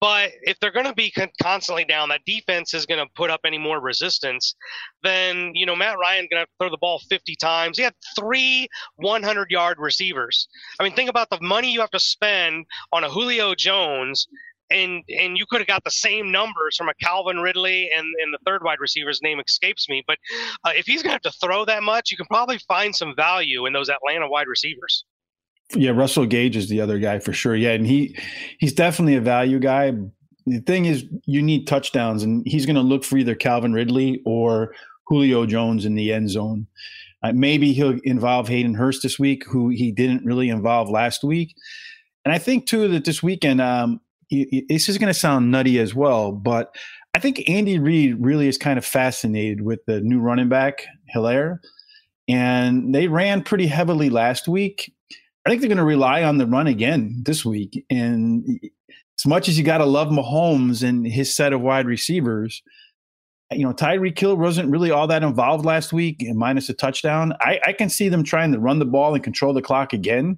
but 0.00 0.32
if 0.42 0.58
they're 0.60 0.72
going 0.72 0.86
to 0.86 0.94
be 0.94 1.10
con- 1.10 1.30
constantly 1.42 1.84
down, 1.84 2.10
that 2.10 2.20
defense 2.26 2.74
is 2.74 2.84
going 2.84 3.04
to 3.04 3.10
put 3.14 3.30
up 3.30 3.40
any 3.46 3.58
more 3.58 3.80
resistance. 3.80 4.54
Then 5.02 5.52
you 5.54 5.66
know 5.66 5.74
Matt 5.76 5.98
Ryan 5.98 6.28
going 6.30 6.42
to 6.42 6.46
to 6.46 6.52
throw 6.58 6.70
the 6.70 6.78
ball 6.78 7.00
50 7.08 7.36
times. 7.36 7.78
He 7.78 7.84
had 7.84 7.94
three 8.18 8.68
100 8.96 9.50
yard 9.50 9.78
receivers. 9.78 10.48
I 10.78 10.84
mean, 10.84 10.94
think 10.94 11.10
about 11.10 11.30
the 11.30 11.38
money 11.40 11.72
you 11.72 11.80
have 11.80 11.90
to 11.90 12.00
spend 12.00 12.66
on 12.92 13.04
a 13.04 13.08
Julio 13.10 13.54
Jones. 13.54 14.26
And 14.70 15.04
and 15.08 15.38
you 15.38 15.44
could 15.48 15.60
have 15.60 15.68
got 15.68 15.84
the 15.84 15.90
same 15.90 16.32
numbers 16.32 16.76
from 16.76 16.88
a 16.88 16.94
Calvin 17.00 17.38
Ridley 17.38 17.88
and, 17.96 18.06
and 18.22 18.34
the 18.34 18.38
third 18.44 18.64
wide 18.64 18.80
receiver's 18.80 19.20
name 19.22 19.38
escapes 19.38 19.88
me. 19.88 20.02
But 20.06 20.18
uh, 20.64 20.72
if 20.74 20.86
he's 20.86 21.02
going 21.02 21.10
to 21.10 21.14
have 21.14 21.32
to 21.32 21.38
throw 21.40 21.64
that 21.66 21.82
much, 21.82 22.10
you 22.10 22.16
can 22.16 22.26
probably 22.26 22.58
find 22.66 22.94
some 22.94 23.14
value 23.14 23.66
in 23.66 23.72
those 23.72 23.88
Atlanta 23.88 24.28
wide 24.28 24.48
receivers. 24.48 25.04
Yeah, 25.74 25.90
Russell 25.90 26.26
Gage 26.26 26.56
is 26.56 26.68
the 26.68 26.80
other 26.80 26.98
guy 26.98 27.18
for 27.18 27.32
sure. 27.32 27.56
Yeah, 27.56 27.72
and 27.72 27.86
he 27.86 28.16
he's 28.58 28.72
definitely 28.72 29.16
a 29.16 29.20
value 29.20 29.58
guy. 29.58 29.92
The 30.46 30.60
thing 30.60 30.84
is, 30.84 31.04
you 31.26 31.42
need 31.42 31.66
touchdowns, 31.66 32.22
and 32.22 32.46
he's 32.46 32.66
going 32.66 32.76
to 32.76 32.82
look 32.82 33.04
for 33.04 33.18
either 33.18 33.34
Calvin 33.34 33.72
Ridley 33.72 34.22
or 34.24 34.74
Julio 35.08 35.46
Jones 35.46 35.84
in 35.84 35.94
the 35.94 36.12
end 36.12 36.30
zone. 36.30 36.66
Uh, 37.22 37.32
maybe 37.32 37.72
he'll 37.72 37.98
involve 38.04 38.46
Hayden 38.48 38.74
Hurst 38.74 39.02
this 39.02 39.18
week, 39.18 39.44
who 39.44 39.70
he 39.70 39.90
didn't 39.90 40.24
really 40.24 40.48
involve 40.48 40.88
last 40.88 41.24
week. 41.24 41.54
And 42.24 42.32
I 42.32 42.38
think 42.38 42.66
too 42.66 42.88
that 42.88 43.04
this 43.04 43.22
weekend, 43.22 43.60
um, 43.60 44.00
this 44.30 44.88
is 44.88 44.98
going 44.98 45.12
to 45.12 45.18
sound 45.18 45.50
nutty 45.50 45.78
as 45.78 45.94
well, 45.94 46.32
but 46.32 46.74
I 47.14 47.18
think 47.18 47.48
Andy 47.48 47.78
Reid 47.78 48.16
really 48.20 48.48
is 48.48 48.58
kind 48.58 48.78
of 48.78 48.84
fascinated 48.84 49.62
with 49.62 49.80
the 49.86 50.00
new 50.00 50.20
running 50.20 50.48
back 50.48 50.84
Helaire, 51.14 51.60
and 52.28 52.94
they 52.94 53.08
ran 53.08 53.42
pretty 53.42 53.66
heavily 53.66 54.10
last 54.10 54.48
week. 54.48 54.92
I 55.46 55.48
think 55.48 55.60
they're 55.60 55.68
going 55.68 55.78
to 55.78 55.84
rely 55.84 56.24
on 56.24 56.38
the 56.38 56.46
run 56.46 56.66
again 56.66 57.22
this 57.24 57.44
week. 57.44 57.84
And 57.88 58.60
as 59.16 59.26
much 59.26 59.48
as 59.48 59.56
you 59.56 59.64
got 59.64 59.78
to 59.78 59.84
love 59.84 60.08
Mahomes 60.08 60.86
and 60.86 61.06
his 61.06 61.34
set 61.34 61.52
of 61.52 61.60
wide 61.60 61.86
receivers, 61.86 62.62
you 63.52 63.62
know, 63.62 63.72
Tyreek 63.72 64.18
Hill 64.18 64.36
wasn't 64.36 64.70
really 64.70 64.90
all 64.90 65.06
that 65.06 65.22
involved 65.22 65.64
last 65.64 65.92
week, 65.92 66.26
minus 66.34 66.68
a 66.68 66.74
touchdown. 66.74 67.32
I, 67.40 67.60
I 67.64 67.72
can 67.72 67.88
see 67.88 68.08
them 68.08 68.24
trying 68.24 68.52
to 68.52 68.58
run 68.58 68.80
the 68.80 68.84
ball 68.84 69.14
and 69.14 69.22
control 69.22 69.54
the 69.54 69.62
clock 69.62 69.92
again. 69.92 70.36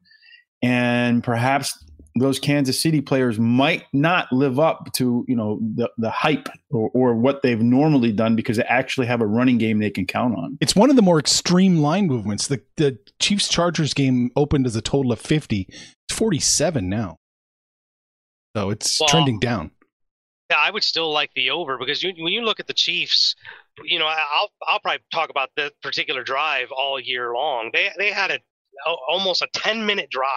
And 0.61 1.25
perhaps 1.25 1.83
those 2.19 2.39
Kansas 2.39 2.81
City 2.81 3.01
players 3.01 3.39
might 3.39 3.85
not 3.93 4.33
live 4.33 4.59
up 4.59 4.93
to, 4.95 5.25
you 5.29 5.37
know, 5.37 5.59
the, 5.61 5.91
the 5.99 6.11
hype 6.11 6.49
or, 6.71 6.91
or 6.95 7.15
what 7.15 7.43
they've 7.43 7.61
normally 7.61 8.13
done 8.13 8.37
because 8.37 8.57
they 8.57 8.65
actually 8.65 9.07
have 9.07 9.21
a 9.21 9.27
running 9.27 9.59
game 9.59 9.79
they 9.79 9.91
can 9.91 10.07
count 10.07 10.37
on. 10.37 10.59
It's 10.61 10.77
one 10.77 10.91
of 10.91 10.97
the 10.97 11.03
more 11.03 11.19
extreme 11.19 11.79
line 11.79 12.07
movements. 12.07 12.47
The 12.47 12.63
the 12.77 12.99
Chiefs 13.21 13.49
Chargers 13.49 13.95
game 13.95 14.31
opened 14.37 14.67
as 14.67 14.77
a 14.77 14.83
total 14.83 15.13
of 15.13 15.21
50. 15.21 15.67
It's 15.71 16.17
47 16.17 16.89
now. 16.89 17.17
So 18.57 18.71
it's 18.71 18.99
Well, 19.01 19.09
trending 19.09 19.39
down. 19.39 19.71
Yeah, 20.51 20.57
I 20.59 20.71
would 20.71 20.83
still 20.83 21.13
like 21.13 21.31
the 21.35 21.51
over 21.51 21.77
because 21.77 22.03
you, 22.03 22.15
when 22.19 22.33
you 22.33 22.43
look 22.43 22.59
at 22.59 22.67
the 22.67 22.73
Chiefs, 22.73 23.35
you 23.85 23.99
know, 23.99 24.07
I'll 24.07 24.51
I'll 24.67 24.81
probably 24.81 25.01
talk 25.13 25.29
about 25.29 25.51
this 25.57 25.71
particular 25.83 26.23
drive 26.23 26.69
all 26.73 26.99
year 26.99 27.35
long. 27.35 27.71
They 27.73 27.91
they 27.99 28.11
had 28.11 28.31
a 28.31 28.39
almost 29.09 29.43
a 29.43 29.49
10 29.53 29.85
minute 29.85 30.11
drive. 30.11 30.29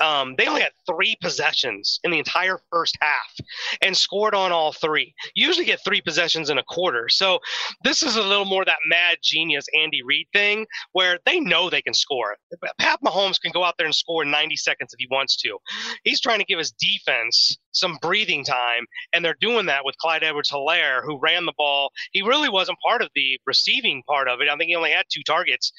Um, 0.00 0.34
they 0.36 0.46
only 0.46 0.62
had 0.62 0.72
three 0.86 1.16
possessions 1.20 2.00
in 2.04 2.10
the 2.10 2.18
entire 2.18 2.58
first 2.70 2.96
half 3.00 3.34
and 3.82 3.96
scored 3.96 4.34
on 4.34 4.52
all 4.52 4.72
three. 4.72 5.14
You 5.34 5.46
usually 5.46 5.66
get 5.66 5.80
three 5.84 6.00
possessions 6.00 6.50
in 6.50 6.58
a 6.58 6.62
quarter. 6.64 7.08
So 7.08 7.38
this 7.82 8.02
is 8.02 8.16
a 8.16 8.22
little 8.22 8.44
more 8.44 8.64
that 8.64 8.78
mad 8.88 9.18
genius 9.22 9.66
Andy 9.78 10.02
Reid 10.02 10.26
thing 10.32 10.66
where 10.92 11.18
they 11.24 11.40
know 11.40 11.70
they 11.70 11.82
can 11.82 11.94
score. 11.94 12.36
Pat 12.78 13.00
Mahomes 13.04 13.40
can 13.40 13.52
go 13.52 13.64
out 13.64 13.74
there 13.78 13.86
and 13.86 13.94
score 13.94 14.22
in 14.22 14.30
90 14.30 14.56
seconds 14.56 14.92
if 14.92 14.98
he 14.98 15.08
wants 15.10 15.36
to. 15.42 15.58
He's 16.02 16.20
trying 16.20 16.38
to 16.38 16.44
give 16.44 16.58
his 16.58 16.72
defense 16.72 17.58
some 17.74 17.98
breathing 18.00 18.44
time, 18.44 18.86
and 19.12 19.24
they're 19.24 19.36
doing 19.40 19.66
that 19.66 19.84
with 19.84 19.96
Clyde 19.98 20.24
Edwards 20.24 20.50
Helaire, 20.50 21.02
who 21.04 21.18
ran 21.20 21.46
the 21.46 21.52
ball. 21.56 21.90
He 22.12 22.22
really 22.22 22.48
wasn't 22.48 22.78
part 22.84 23.02
of 23.02 23.08
the 23.14 23.38
receiving 23.46 24.02
part 24.08 24.28
of 24.28 24.40
it. 24.40 24.48
I 24.48 24.56
think 24.56 24.68
he 24.68 24.76
only 24.76 24.90
had 24.90 25.04
two 25.12 25.22
targets. 25.22 25.72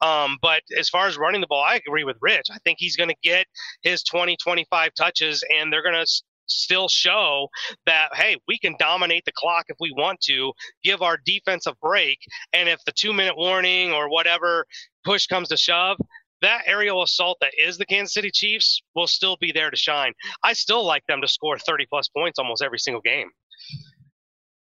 Um, 0.00 0.38
but 0.42 0.62
as 0.78 0.88
far 0.88 1.06
as 1.06 1.16
running 1.16 1.40
the 1.40 1.46
ball, 1.46 1.62
I 1.62 1.76
agree 1.86 2.04
with 2.04 2.16
Rich. 2.20 2.46
I 2.50 2.58
think 2.64 2.78
he's 2.80 2.96
going 2.96 3.10
to 3.10 3.16
get 3.22 3.46
his 3.82 4.02
20, 4.02 4.36
25 4.36 4.94
touches, 4.94 5.44
and 5.54 5.72
they're 5.72 5.82
going 5.82 5.94
to 5.94 6.22
still 6.46 6.88
show 6.88 7.48
that 7.86 8.08
hey 8.14 8.36
we 8.48 8.58
can 8.58 8.74
dominate 8.78 9.24
the 9.24 9.32
clock 9.36 9.64
if 9.68 9.76
we 9.80 9.92
want 9.96 10.20
to 10.20 10.52
give 10.82 11.00
our 11.00 11.16
defense 11.24 11.66
a 11.66 11.74
break 11.80 12.18
and 12.52 12.68
if 12.68 12.84
the 12.84 12.92
two 12.92 13.12
minute 13.12 13.36
warning 13.36 13.92
or 13.92 14.10
whatever 14.10 14.66
push 15.04 15.26
comes 15.26 15.48
to 15.48 15.56
shove 15.56 15.96
that 16.42 16.62
aerial 16.66 17.02
assault 17.02 17.38
that 17.40 17.52
is 17.58 17.78
the 17.78 17.86
Kansas 17.86 18.14
City 18.14 18.30
Chiefs 18.30 18.82
will 18.94 19.06
still 19.06 19.36
be 19.40 19.52
there 19.52 19.70
to 19.70 19.76
shine. 19.76 20.12
I 20.44 20.52
still 20.52 20.84
like 20.84 21.06
them 21.06 21.20
to 21.22 21.28
score 21.28 21.58
30 21.58 21.86
plus 21.86 22.08
points 22.08 22.38
almost 22.38 22.62
every 22.62 22.78
single 22.78 23.00
game. 23.00 23.30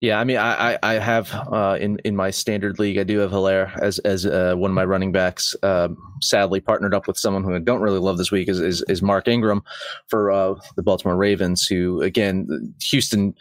Yeah, 0.02 0.18
I 0.18 0.24
mean, 0.24 0.36
I 0.36 0.76
I, 0.82 0.94
have 0.94 1.32
uh, 1.32 1.78
in 1.80 1.96
in 1.98 2.16
my 2.16 2.32
standard 2.32 2.80
league, 2.80 2.98
I 2.98 3.04
do 3.04 3.20
have 3.20 3.30
Helaire 3.30 3.78
as 3.78 4.00
as 4.00 4.26
uh, 4.26 4.52
one 4.56 4.72
of 4.72 4.74
my 4.74 4.84
running 4.84 5.12
backs. 5.12 5.54
Um, 5.62 5.96
sadly, 6.20 6.58
partnered 6.58 6.92
up 6.92 7.06
with 7.06 7.16
someone 7.16 7.44
who 7.44 7.54
I 7.54 7.60
don't 7.60 7.80
really 7.80 8.00
love 8.00 8.18
this 8.18 8.32
week 8.32 8.48
is 8.48 8.58
is, 8.58 8.82
is 8.88 9.00
Mark 9.00 9.28
Ingram 9.28 9.62
for 10.08 10.32
uh, 10.32 10.56
the 10.74 10.82
Baltimore 10.82 11.16
Ravens. 11.16 11.66
Who 11.66 12.02
again, 12.02 12.74
Houston 12.82 13.32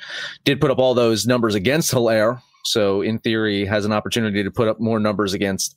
did 0.44 0.62
put 0.62 0.70
up 0.70 0.78
all 0.78 0.94
those 0.94 1.26
numbers 1.26 1.56
against 1.56 1.92
Helaire, 1.92 2.40
so 2.64 3.02
in 3.02 3.18
theory 3.18 3.66
has 3.66 3.84
an 3.84 3.92
opportunity 3.92 4.44
to 4.44 4.52
put 4.52 4.68
up 4.68 4.80
more 4.80 5.00
numbers 5.00 5.34
against 5.34 5.76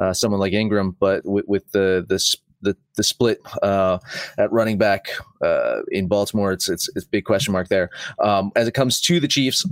uh, 0.00 0.12
someone 0.12 0.40
like 0.40 0.52
Ingram. 0.52 0.96
But 0.98 1.24
with, 1.24 1.46
with 1.46 1.70
the 1.72 2.04
the 2.08 2.18
the, 2.62 2.76
the 2.96 3.02
split 3.02 3.40
uh, 3.62 3.98
at 4.38 4.50
running 4.50 4.78
back 4.78 5.08
uh, 5.42 5.82
in 5.90 6.08
Baltimore, 6.08 6.52
it's, 6.52 6.68
it's 6.68 6.88
it's 6.96 7.04
a 7.04 7.08
big 7.08 7.24
question 7.24 7.52
mark 7.52 7.68
there. 7.68 7.90
Um, 8.18 8.52
as 8.56 8.66
it 8.66 8.72
comes 8.74 9.00
to 9.02 9.20
the 9.20 9.28
Chiefs. 9.28 9.66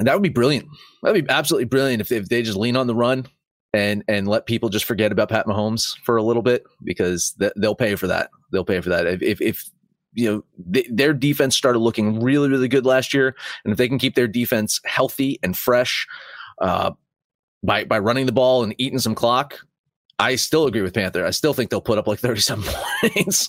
That 0.00 0.12
would 0.12 0.24
be 0.24 0.28
brilliant. 0.28 0.66
That'd 1.04 1.24
be 1.24 1.32
absolutely 1.32 1.66
brilliant 1.66 2.00
if, 2.00 2.10
if 2.10 2.28
they 2.28 2.42
just 2.42 2.58
lean 2.58 2.76
on 2.76 2.88
the 2.88 2.96
run 2.96 3.28
and 3.74 4.04
and 4.06 4.28
let 4.28 4.46
people 4.46 4.68
just 4.68 4.84
forget 4.84 5.12
about 5.12 5.28
Pat 5.28 5.46
Mahomes 5.46 5.98
for 6.04 6.16
a 6.16 6.22
little 6.22 6.42
bit 6.42 6.64
because 6.84 7.34
th- 7.38 7.52
they'll 7.56 7.74
pay 7.74 7.96
for 7.96 8.06
that. 8.06 8.30
They'll 8.52 8.64
pay 8.64 8.80
for 8.80 8.88
that. 8.90 9.06
If 9.06 9.22
if, 9.22 9.40
if 9.40 9.70
you 10.12 10.30
know 10.30 10.44
th- 10.72 10.88
their 10.90 11.12
defense 11.12 11.56
started 11.56 11.80
looking 11.80 12.20
really 12.20 12.48
really 12.48 12.68
good 12.68 12.86
last 12.86 13.12
year, 13.12 13.34
and 13.64 13.72
if 13.72 13.78
they 13.78 13.88
can 13.88 13.98
keep 13.98 14.14
their 14.14 14.28
defense 14.28 14.80
healthy 14.84 15.40
and 15.42 15.56
fresh 15.56 16.06
uh, 16.60 16.92
by 17.64 17.84
by 17.84 17.98
running 17.98 18.26
the 18.26 18.32
ball 18.32 18.62
and 18.64 18.74
eating 18.78 18.98
some 18.98 19.14
clock, 19.14 19.58
I 20.18 20.36
still 20.36 20.66
agree 20.66 20.82
with 20.82 20.94
Panther. 20.94 21.24
I 21.26 21.30
still 21.30 21.54
think 21.54 21.70
they'll 21.70 21.80
put 21.80 21.98
up 21.98 22.06
like 22.06 22.18
thirty 22.20 22.40
some 22.40 22.62
points. 23.02 23.48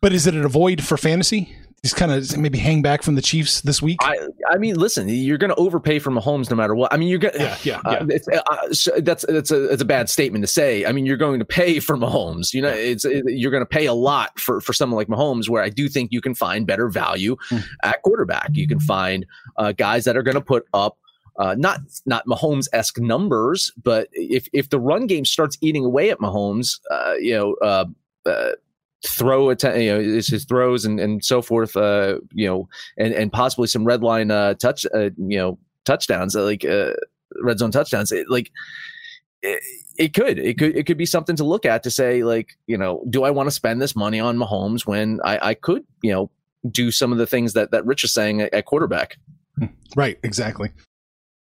But 0.00 0.12
is 0.12 0.26
it 0.26 0.34
a 0.36 0.48
void 0.48 0.82
for 0.84 0.96
fantasy? 0.96 1.56
Just 1.82 1.96
kind 1.96 2.12
of 2.12 2.38
maybe 2.38 2.56
hang 2.56 2.80
back 2.80 3.02
from 3.02 3.14
the 3.14 3.20
Chiefs 3.20 3.60
this 3.60 3.82
week. 3.82 3.98
I 4.00 4.16
I 4.50 4.56
mean, 4.56 4.76
listen, 4.76 5.06
you're 5.06 5.36
going 5.36 5.50
to 5.50 5.56
overpay 5.56 5.98
for 5.98 6.10
Mahomes 6.10 6.48
no 6.48 6.56
matter 6.56 6.74
what. 6.74 6.90
I 6.94 6.96
mean, 6.96 7.08
you're 7.08 7.18
going 7.18 7.34
yeah, 7.38 7.56
yeah, 7.62 7.80
Uh, 7.84 7.98
yeah. 8.00 8.06
it's, 8.08 8.26
uh, 8.26 8.72
so 8.72 8.90
that's 9.00 9.26
that's 9.28 9.50
a 9.50 9.64
it's 9.70 9.82
a 9.82 9.84
bad 9.84 10.08
statement 10.08 10.42
to 10.44 10.46
say. 10.46 10.86
I 10.86 10.92
mean, 10.92 11.04
you're 11.04 11.18
going 11.18 11.40
to 11.40 11.44
pay 11.44 11.80
for 11.80 11.98
Mahomes. 11.98 12.54
You 12.54 12.62
know, 12.62 12.70
it's 12.70 13.04
it, 13.04 13.24
you're 13.28 13.50
going 13.50 13.60
to 13.62 13.66
pay 13.66 13.84
a 13.84 13.92
lot 13.92 14.38
for 14.40 14.62
for 14.62 14.72
someone 14.72 14.96
like 14.96 15.08
Mahomes. 15.08 15.50
Where 15.50 15.62
I 15.62 15.68
do 15.68 15.90
think 15.90 16.10
you 16.10 16.22
can 16.22 16.34
find 16.34 16.66
better 16.66 16.88
value 16.88 17.36
Hmm. 17.50 17.58
at 17.82 18.00
quarterback. 18.00 18.48
You 18.54 18.66
can 18.66 18.80
find 18.80 19.26
uh, 19.58 19.72
guys 19.72 20.04
that 20.06 20.16
are 20.16 20.22
going 20.22 20.36
to 20.36 20.40
put 20.40 20.64
up. 20.72 20.96
Uh, 21.38 21.54
not 21.58 21.80
not 22.06 22.24
Mahomes 22.26 22.68
esque 22.72 23.00
numbers, 23.00 23.72
but 23.82 24.08
if 24.12 24.46
if 24.52 24.70
the 24.70 24.78
run 24.78 25.06
game 25.06 25.24
starts 25.24 25.58
eating 25.60 25.84
away 25.84 26.10
at 26.10 26.18
Mahomes, 26.18 26.78
uh, 26.90 27.14
you 27.14 27.34
know, 27.34 27.54
uh, 27.54 27.86
uh, 28.26 28.52
throw 29.06 29.50
att- 29.50 29.62
you 29.80 29.92
know 29.92 30.00
his, 30.00 30.44
throws 30.48 30.84
and, 30.84 31.00
and 31.00 31.24
so 31.24 31.42
forth, 31.42 31.76
uh, 31.76 32.18
you 32.32 32.46
know, 32.46 32.68
and 32.96 33.12
and 33.12 33.32
possibly 33.32 33.66
some 33.66 33.84
red 33.84 34.02
line 34.02 34.30
uh, 34.30 34.54
touch, 34.54 34.86
uh, 34.94 35.10
you 35.16 35.36
know, 35.36 35.58
touchdowns, 35.84 36.36
uh, 36.36 36.42
like 36.42 36.64
uh, 36.64 36.92
red 37.42 37.58
zone 37.58 37.70
touchdowns, 37.70 38.12
it, 38.12 38.30
like 38.30 38.52
it, 39.42 39.60
it 39.98 40.14
could 40.14 40.38
it 40.38 40.58
could 40.58 40.76
it 40.76 40.86
could 40.86 40.96
be 40.96 41.06
something 41.06 41.36
to 41.36 41.44
look 41.44 41.66
at 41.66 41.82
to 41.82 41.90
say 41.90 42.24
like 42.24 42.56
you 42.66 42.78
know 42.78 43.04
do 43.10 43.24
I 43.24 43.30
want 43.30 43.48
to 43.48 43.50
spend 43.50 43.80
this 43.80 43.94
money 43.94 44.20
on 44.20 44.36
Mahomes 44.36 44.86
when 44.86 45.20
I, 45.24 45.48
I 45.50 45.54
could 45.54 45.84
you 46.02 46.12
know 46.12 46.30
do 46.70 46.90
some 46.90 47.12
of 47.12 47.18
the 47.18 47.26
things 47.26 47.52
that 47.52 47.70
that 47.72 47.84
Rich 47.84 48.04
is 48.04 48.12
saying 48.12 48.40
at, 48.40 48.54
at 48.54 48.64
quarterback. 48.64 49.18
Right, 49.96 50.18
exactly. 50.24 50.70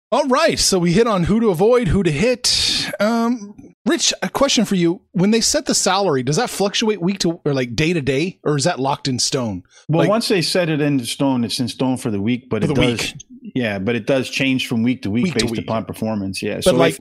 All 0.09 0.25
right, 0.27 0.57
so 0.57 0.79
we 0.79 0.93
hit 0.93 1.05
on 1.05 1.25
who 1.25 1.41
to 1.41 1.49
avoid, 1.49 1.89
who 1.89 2.01
to 2.01 2.11
hit. 2.11 2.89
Um, 2.99 3.73
Rich, 3.85 4.13
a 4.21 4.29
question 4.29 4.63
for 4.63 4.75
you: 4.75 5.01
When 5.11 5.31
they 5.31 5.41
set 5.41 5.65
the 5.65 5.75
salary, 5.75 6.23
does 6.23 6.37
that 6.37 6.49
fluctuate 6.49 7.01
week 7.01 7.19
to 7.19 7.41
or 7.43 7.53
like 7.53 7.75
day 7.75 7.91
to 7.91 8.01
day, 8.01 8.39
or 8.43 8.55
is 8.55 8.63
that 8.63 8.79
locked 8.79 9.09
in 9.09 9.19
stone? 9.19 9.63
Well, 9.89 9.99
Like- 9.99 10.09
once 10.09 10.29
they 10.29 10.41
set 10.41 10.69
it 10.69 10.79
in 10.79 11.03
stone, 11.03 11.43
it's 11.43 11.59
in 11.59 11.67
stone 11.67 11.97
for 11.97 12.09
the 12.09 12.21
week, 12.21 12.49
but 12.49 12.63
it 12.63 12.73
does, 12.73 13.13
yeah, 13.53 13.79
but 13.79 13.95
it 13.95 14.05
does 14.07 14.29
change 14.29 14.67
from 14.67 14.81
week 14.83 15.01
to 15.01 15.11
week 15.11 15.25
Week 15.25 15.33
to 15.33 15.39
based 15.45 15.51
week. 15.51 15.61
upon 15.63 15.83
performance. 15.83 16.41
Yeah. 16.41 16.55
But 16.55 16.63
so 16.63 16.75
like, 16.75 16.93
if- 16.93 16.99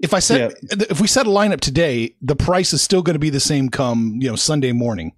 if 0.00 0.14
I 0.14 0.18
set 0.18 0.54
if 0.70 1.00
we 1.02 1.06
set 1.06 1.26
a 1.26 1.30
lineup 1.30 1.60
today, 1.60 2.16
the 2.22 2.34
price 2.34 2.72
is 2.72 2.80
still 2.82 3.02
going 3.02 3.14
to 3.14 3.20
be 3.20 3.30
the 3.30 3.40
same 3.40 3.68
come 3.68 4.16
you 4.20 4.28
know 4.30 4.36
Sunday 4.36 4.72
morning. 4.72 5.12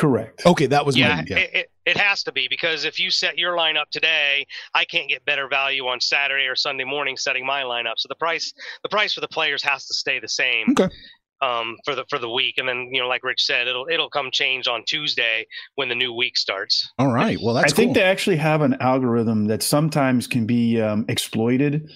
Correct. 0.00 0.46
Okay, 0.46 0.64
that 0.64 0.86
was 0.86 0.96
yeah, 0.96 1.16
my 1.16 1.24
yeah. 1.28 1.36
It, 1.36 1.50
it, 1.52 1.70
it 1.84 1.96
has 1.98 2.22
to 2.22 2.32
be 2.32 2.48
because 2.48 2.86
if 2.86 2.98
you 2.98 3.10
set 3.10 3.36
your 3.36 3.54
lineup 3.54 3.90
today, 3.90 4.46
I 4.72 4.86
can't 4.86 5.10
get 5.10 5.22
better 5.26 5.46
value 5.46 5.86
on 5.88 6.00
Saturday 6.00 6.46
or 6.46 6.56
Sunday 6.56 6.84
morning 6.84 7.18
setting 7.18 7.44
my 7.44 7.64
lineup. 7.64 7.94
So 7.98 8.06
the 8.08 8.14
price 8.14 8.50
the 8.82 8.88
price 8.88 9.12
for 9.12 9.20
the 9.20 9.28
players 9.28 9.62
has 9.62 9.86
to 9.88 9.94
stay 9.94 10.18
the 10.18 10.28
same. 10.28 10.68
Okay. 10.70 10.88
Um, 11.42 11.76
for 11.84 11.94
the 11.94 12.04
for 12.08 12.18
the 12.18 12.30
week, 12.30 12.56
and 12.56 12.66
then 12.66 12.88
you 12.90 13.00
know, 13.00 13.08
like 13.08 13.22
Rich 13.24 13.44
said, 13.44 13.68
it'll 13.68 13.86
it'll 13.90 14.08
come 14.08 14.30
change 14.32 14.68
on 14.68 14.84
Tuesday 14.86 15.46
when 15.74 15.90
the 15.90 15.94
new 15.94 16.14
week 16.14 16.38
starts. 16.38 16.90
All 16.98 17.12
right. 17.12 17.38
Well, 17.42 17.54
that's 17.54 17.72
I 17.72 17.76
think 17.76 17.94
they 17.94 18.02
actually 18.02 18.36
have 18.36 18.62
an 18.62 18.76
algorithm 18.80 19.48
that 19.48 19.62
sometimes 19.62 20.26
can 20.26 20.46
be 20.46 20.80
um, 20.80 21.04
exploited. 21.08 21.90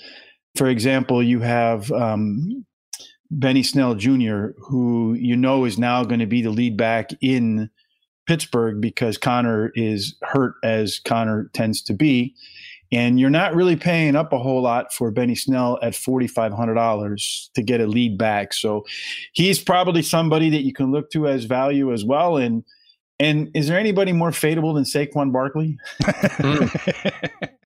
For 0.56 0.66
example, 0.66 1.22
you 1.22 1.40
have 1.40 1.90
um, 1.92 2.64
Benny 3.30 3.62
Snell 3.62 3.94
Jr., 3.94 4.48
who 4.58 5.14
you 5.14 5.36
know 5.36 5.64
is 5.64 5.78
now 5.78 6.04
going 6.04 6.20
to 6.20 6.26
be 6.26 6.42
the 6.42 6.50
lead 6.50 6.76
back 6.76 7.10
in 7.22 7.70
Pittsburgh 8.26 8.80
because 8.80 9.18
Conner 9.18 9.70
is 9.74 10.14
hurt 10.22 10.54
as 10.62 10.98
Conner 11.00 11.50
tends 11.52 11.82
to 11.82 11.94
be. 11.94 12.34
And 12.92 13.18
you're 13.18 13.30
not 13.30 13.54
really 13.54 13.76
paying 13.76 14.14
up 14.14 14.32
a 14.32 14.38
whole 14.38 14.62
lot 14.62 14.92
for 14.92 15.10
Benny 15.10 15.34
Snell 15.34 15.78
at 15.82 15.94
$4,500 15.94 17.52
to 17.54 17.62
get 17.62 17.80
a 17.80 17.86
lead 17.86 18.16
back. 18.16 18.52
So 18.52 18.84
he's 19.32 19.58
probably 19.58 20.02
somebody 20.02 20.48
that 20.50 20.62
you 20.62 20.72
can 20.72 20.92
look 20.92 21.10
to 21.10 21.26
as 21.26 21.44
value 21.44 21.92
as 21.92 22.04
well. 22.04 22.36
And 22.36 22.64
and 23.20 23.50
is 23.54 23.68
there 23.68 23.78
anybody 23.78 24.12
more 24.12 24.30
fadeable 24.30 24.74
than 24.74 24.84
Saquon 24.84 25.32
Barkley? 25.32 25.78
Hmm. 26.02 26.66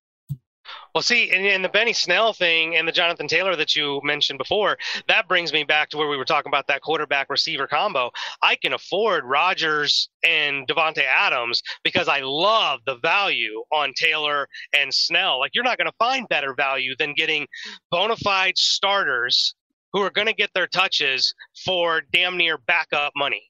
Well, 0.94 1.02
see, 1.02 1.30
and, 1.30 1.44
and 1.46 1.64
the 1.64 1.68
Benny 1.68 1.92
Snell 1.92 2.32
thing 2.32 2.76
and 2.76 2.86
the 2.86 2.92
Jonathan 2.92 3.28
Taylor 3.28 3.56
that 3.56 3.76
you 3.76 4.00
mentioned 4.04 4.38
before, 4.38 4.76
that 5.06 5.28
brings 5.28 5.52
me 5.52 5.64
back 5.64 5.90
to 5.90 5.96
where 5.96 6.08
we 6.08 6.16
were 6.16 6.24
talking 6.24 6.50
about 6.50 6.66
that 6.68 6.82
quarterback 6.82 7.30
receiver 7.30 7.66
combo. 7.66 8.10
I 8.42 8.56
can 8.56 8.72
afford 8.72 9.24
Rodgers 9.24 10.08
and 10.24 10.66
Davante 10.66 11.04
Adams 11.04 11.62
because 11.84 12.08
I 12.08 12.20
love 12.22 12.80
the 12.86 12.96
value 12.96 13.62
on 13.72 13.92
Taylor 13.96 14.48
and 14.72 14.92
Snell. 14.92 15.38
Like 15.38 15.54
you're 15.54 15.64
not 15.64 15.78
going 15.78 15.90
to 15.90 15.96
find 15.98 16.28
better 16.28 16.54
value 16.54 16.94
than 16.98 17.14
getting 17.14 17.46
bona 17.90 18.16
fide 18.16 18.56
starters 18.56 19.54
who 19.92 20.00
are 20.00 20.10
going 20.10 20.26
to 20.26 20.34
get 20.34 20.50
their 20.54 20.66
touches 20.66 21.34
for 21.64 22.02
damn 22.12 22.36
near 22.36 22.58
backup 22.58 23.12
money. 23.16 23.42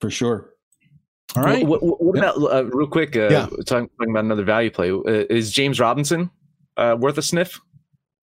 For 0.00 0.10
sure. 0.10 0.53
All 1.36 1.42
right. 1.42 1.66
What, 1.66 1.82
what, 1.82 2.02
what 2.02 2.18
about 2.18 2.36
uh, 2.36 2.64
real 2.66 2.86
quick? 2.86 3.16
Uh, 3.16 3.28
Yeah. 3.28 3.46
talking, 3.66 3.88
talking 3.98 4.10
about 4.10 4.24
another 4.24 4.44
value 4.44 4.70
play. 4.70 4.90
Uh, 4.90 5.02
is 5.30 5.50
James 5.52 5.80
Robinson 5.80 6.30
uh, 6.76 6.96
worth 6.98 7.18
a 7.18 7.22
sniff 7.22 7.60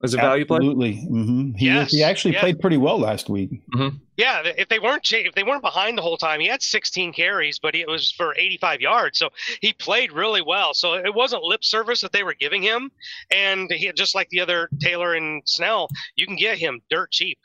as 0.03 0.13
a 0.13 0.17
value 0.17 0.45
play? 0.45 0.57
Absolutely. 0.57 0.95
hmm 1.07 1.51
He, 1.57 1.65
Yes, 1.67 1.91
he 1.91 2.03
actually 2.03 2.33
yeah. 2.35 2.39
played 2.41 2.59
pretty 2.59 2.77
well 2.77 2.97
last 2.99 3.29
week. 3.29 3.49
Yeah, 4.17 4.43
if 4.45 4.67
they 4.69 4.79
weren't 4.79 5.11
if 5.11 5.33
they 5.35 5.43
weren't 5.43 5.61
behind 5.63 5.97
the 5.97 6.01
whole 6.03 6.17
time, 6.17 6.39
he 6.39 6.47
had 6.47 6.61
16 6.61 7.11
carries, 7.13 7.59
but 7.59 7.75
it 7.75 7.87
was 7.87 8.11
for 8.11 8.35
85 8.37 8.79
yards, 8.81 9.17
so 9.19 9.29
he 9.61 9.73
played 9.73 10.11
really 10.11 10.41
well. 10.43 10.73
So 10.73 10.93
it 10.93 11.13
wasn't 11.13 11.43
lip 11.43 11.63
service 11.63 12.01
that 12.01 12.11
they 12.11 12.23
were 12.23 12.35
giving 12.35 12.61
him, 12.61 12.91
and 13.33 13.71
he, 13.71 13.91
just 13.93 14.13
like 14.15 14.29
the 14.29 14.39
other 14.39 14.69
Taylor 14.79 15.15
and 15.15 15.41
Snell, 15.45 15.87
you 16.15 16.25
can 16.27 16.35
get 16.35 16.57
him 16.59 16.81
dirt 16.89 17.11
cheap. 17.11 17.39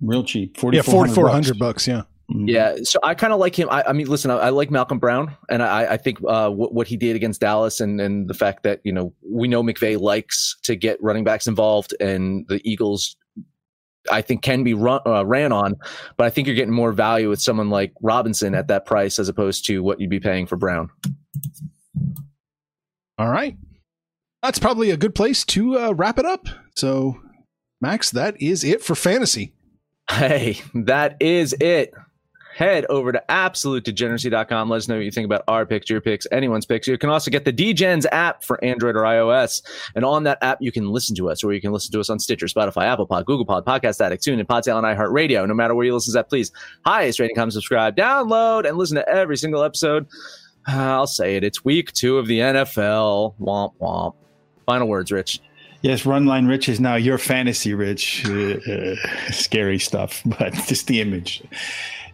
Real 0.00 0.24
cheap. 0.24 0.56
yeah, 0.56 0.82
4400 0.82 1.14
4400 1.54 1.58
bucks. 1.58 1.86
Yeah. 1.88 2.02
Mhm. 2.30 2.48
Yeah, 2.48 2.76
so 2.82 2.98
I 3.04 3.14
kind 3.14 3.32
of 3.32 3.38
like 3.38 3.56
him. 3.56 3.68
I, 3.70 3.84
I 3.86 3.92
mean, 3.92 4.08
listen, 4.08 4.32
I, 4.32 4.36
I 4.36 4.48
like 4.48 4.68
Malcolm 4.70 4.98
Brown, 4.98 5.36
and 5.48 5.62
I, 5.62 5.92
I 5.92 5.96
think 5.96 6.18
uh, 6.26 6.50
what, 6.50 6.74
what 6.74 6.88
he 6.88 6.96
did 6.96 7.14
against 7.14 7.40
Dallas, 7.40 7.80
and 7.80 8.00
and 8.00 8.28
the 8.28 8.34
fact 8.34 8.64
that 8.64 8.80
you 8.82 8.92
know 8.92 9.12
we 9.24 9.46
know 9.46 9.62
McVay 9.62 10.00
likes 10.00 10.56
to 10.64 10.74
get 10.74 11.00
running 11.00 11.22
backs 11.22 11.46
involved, 11.46 11.94
and 12.00 12.44
the 12.48 12.60
Eagles, 12.68 13.14
I 14.10 14.22
think, 14.22 14.42
can 14.42 14.64
be 14.64 14.74
run, 14.74 15.00
uh, 15.06 15.24
ran 15.24 15.52
on, 15.52 15.74
but 16.16 16.26
I 16.26 16.30
think 16.30 16.48
you're 16.48 16.56
getting 16.56 16.74
more 16.74 16.90
value 16.90 17.28
with 17.28 17.40
someone 17.40 17.70
like 17.70 17.92
Robinson 18.02 18.56
at 18.56 18.66
that 18.68 18.86
price 18.86 19.20
as 19.20 19.28
opposed 19.28 19.64
to 19.66 19.84
what 19.84 20.00
you'd 20.00 20.10
be 20.10 20.18
paying 20.20 20.46
for 20.48 20.56
Brown. 20.56 20.90
All 23.18 23.28
right. 23.30 23.56
That's 24.42 24.58
probably 24.58 24.90
a 24.90 24.96
good 24.96 25.14
place 25.14 25.44
to 25.46 25.78
uh, 25.78 25.92
wrap 25.92 26.18
it 26.18 26.26
up. 26.26 26.46
So, 26.76 27.20
Max, 27.80 28.10
that 28.10 28.40
is 28.42 28.64
it 28.64 28.82
for 28.82 28.94
fantasy. 28.94 29.52
Hey, 30.10 30.58
that 30.74 31.16
is 31.20 31.54
it. 31.60 31.92
Head 32.56 32.86
over 32.86 33.12
to 33.12 33.22
absolutedegeneracy.com. 33.28 34.70
Let 34.70 34.76
us 34.78 34.88
know 34.88 34.96
what 34.96 35.04
you 35.04 35.10
think 35.10 35.26
about 35.26 35.44
our 35.46 35.66
picks, 35.66 35.90
your 35.90 36.00
picks, 36.00 36.26
anyone's 36.32 36.64
picks. 36.64 36.88
You 36.88 36.96
can 36.96 37.10
also 37.10 37.30
get 37.30 37.44
the 37.44 37.52
DGens 37.52 38.06
app 38.12 38.42
for 38.42 38.62
Android 38.64 38.96
or 38.96 39.02
iOS. 39.02 39.60
And 39.94 40.06
on 40.06 40.22
that 40.22 40.38
app, 40.40 40.62
you 40.62 40.72
can 40.72 40.88
listen 40.88 41.14
to 41.16 41.28
us, 41.28 41.44
or 41.44 41.52
you 41.52 41.60
can 41.60 41.70
listen 41.70 41.92
to 41.92 42.00
us 42.00 42.08
on 42.08 42.18
Stitcher, 42.18 42.46
Spotify, 42.46 42.84
Apple 42.84 43.06
Pod, 43.06 43.26
Google 43.26 43.44
Pod, 43.44 43.66
Podcast 43.66 44.00
Addict, 44.00 44.24
TuneIn, 44.24 44.46
Podtail, 44.46 44.78
and 44.78 44.86
iHeartRadio. 44.86 45.46
No 45.46 45.52
matter 45.52 45.74
where 45.74 45.84
you 45.84 45.92
listen 45.92 46.12
to 46.12 46.16
that, 46.16 46.30
please 46.30 46.50
highest 46.86 47.20
rating, 47.20 47.36
comment, 47.36 47.52
subscribe, 47.52 47.94
download, 47.94 48.66
and 48.66 48.78
listen 48.78 48.94
to 48.94 49.06
every 49.06 49.36
single 49.36 49.62
episode. 49.62 50.06
I'll 50.66 51.06
say 51.06 51.36
it. 51.36 51.44
It's 51.44 51.62
week 51.62 51.92
two 51.92 52.16
of 52.16 52.26
the 52.26 52.38
NFL. 52.38 53.34
Womp 53.38 53.74
womp. 53.82 54.14
Final 54.64 54.88
words, 54.88 55.12
Rich. 55.12 55.42
Yes, 55.82 56.06
run 56.06 56.24
line 56.24 56.46
Rich 56.46 56.70
is 56.70 56.80
now 56.80 56.96
your 56.96 57.18
fantasy 57.18 57.74
Rich. 57.74 58.26
Uh, 58.26 58.96
scary 59.30 59.78
stuff, 59.78 60.22
but 60.38 60.54
just 60.54 60.86
the 60.86 61.02
image. 61.02 61.42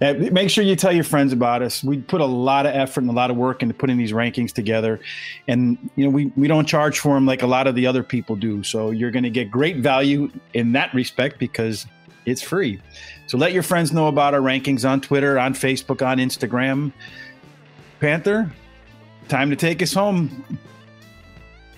Uh, 0.02 0.14
make 0.32 0.50
sure 0.50 0.64
you 0.64 0.74
tell 0.74 0.92
your 0.92 1.04
friends 1.04 1.32
about 1.32 1.62
us. 1.62 1.84
We 1.84 1.98
put 1.98 2.20
a 2.20 2.26
lot 2.26 2.66
of 2.66 2.74
effort 2.74 3.02
and 3.02 3.10
a 3.10 3.12
lot 3.12 3.30
of 3.30 3.36
work 3.36 3.62
into 3.62 3.72
putting 3.72 3.96
these 3.96 4.10
rankings 4.10 4.52
together, 4.52 4.98
and 5.46 5.78
you 5.94 6.04
know 6.04 6.10
we 6.10 6.26
we 6.36 6.48
don't 6.48 6.66
charge 6.66 6.98
for 6.98 7.14
them 7.14 7.24
like 7.24 7.42
a 7.42 7.46
lot 7.46 7.68
of 7.68 7.76
the 7.76 7.86
other 7.86 8.02
people 8.02 8.34
do. 8.34 8.64
So 8.64 8.90
you're 8.90 9.12
going 9.12 9.22
to 9.22 9.30
get 9.30 9.48
great 9.48 9.76
value 9.76 10.28
in 10.54 10.72
that 10.72 10.92
respect 10.92 11.38
because 11.38 11.86
it's 12.26 12.42
free. 12.42 12.80
So 13.28 13.38
let 13.38 13.52
your 13.52 13.62
friends 13.62 13.92
know 13.92 14.08
about 14.08 14.34
our 14.34 14.40
rankings 14.40 14.88
on 14.88 15.00
Twitter, 15.00 15.38
on 15.38 15.54
Facebook, 15.54 16.04
on 16.04 16.18
Instagram. 16.18 16.92
Panther, 18.00 18.50
time 19.28 19.50
to 19.50 19.56
take 19.56 19.82
us 19.82 19.94
home. 19.94 20.44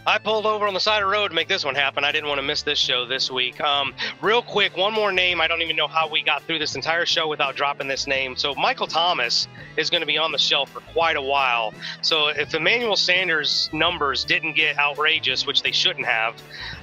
I 0.06 0.18
pulled 0.18 0.44
over 0.44 0.66
on 0.66 0.74
the 0.74 0.80
side 0.80 1.02
of 1.02 1.08
the 1.08 1.12
road 1.12 1.28
to 1.28 1.34
make 1.34 1.48
this 1.48 1.64
one 1.64 1.74
happen. 1.74 2.04
I 2.04 2.12
didn't 2.12 2.28
want 2.28 2.38
to 2.38 2.42
miss 2.42 2.62
this 2.62 2.78
show 2.78 3.06
this 3.06 3.30
week. 3.30 3.58
Um, 3.62 3.94
real 4.20 4.42
quick, 4.42 4.76
one 4.76 4.92
more 4.92 5.12
name. 5.12 5.40
I 5.40 5.48
don't 5.48 5.62
even 5.62 5.76
know 5.76 5.88
how 5.88 6.08
we 6.08 6.22
got 6.22 6.42
through 6.42 6.58
this 6.58 6.74
entire 6.74 7.06
show 7.06 7.26
without 7.26 7.56
dropping 7.56 7.88
this 7.88 8.06
name. 8.06 8.36
So 8.36 8.54
Michael 8.54 8.86
Thomas 8.86 9.48
is 9.78 9.88
going 9.88 10.02
to 10.02 10.06
be 10.06 10.18
on 10.18 10.30
the 10.30 10.38
shelf 10.38 10.70
for 10.70 10.80
quite 10.80 11.16
a 11.16 11.22
while. 11.22 11.72
So 12.02 12.28
if 12.28 12.54
Emmanuel 12.54 12.96
Sanders' 12.96 13.70
numbers 13.72 14.24
didn't 14.24 14.54
get 14.56 14.78
outrageous, 14.78 15.46
which 15.46 15.62
they 15.62 15.72
shouldn't 15.72 16.06
have, 16.06 16.34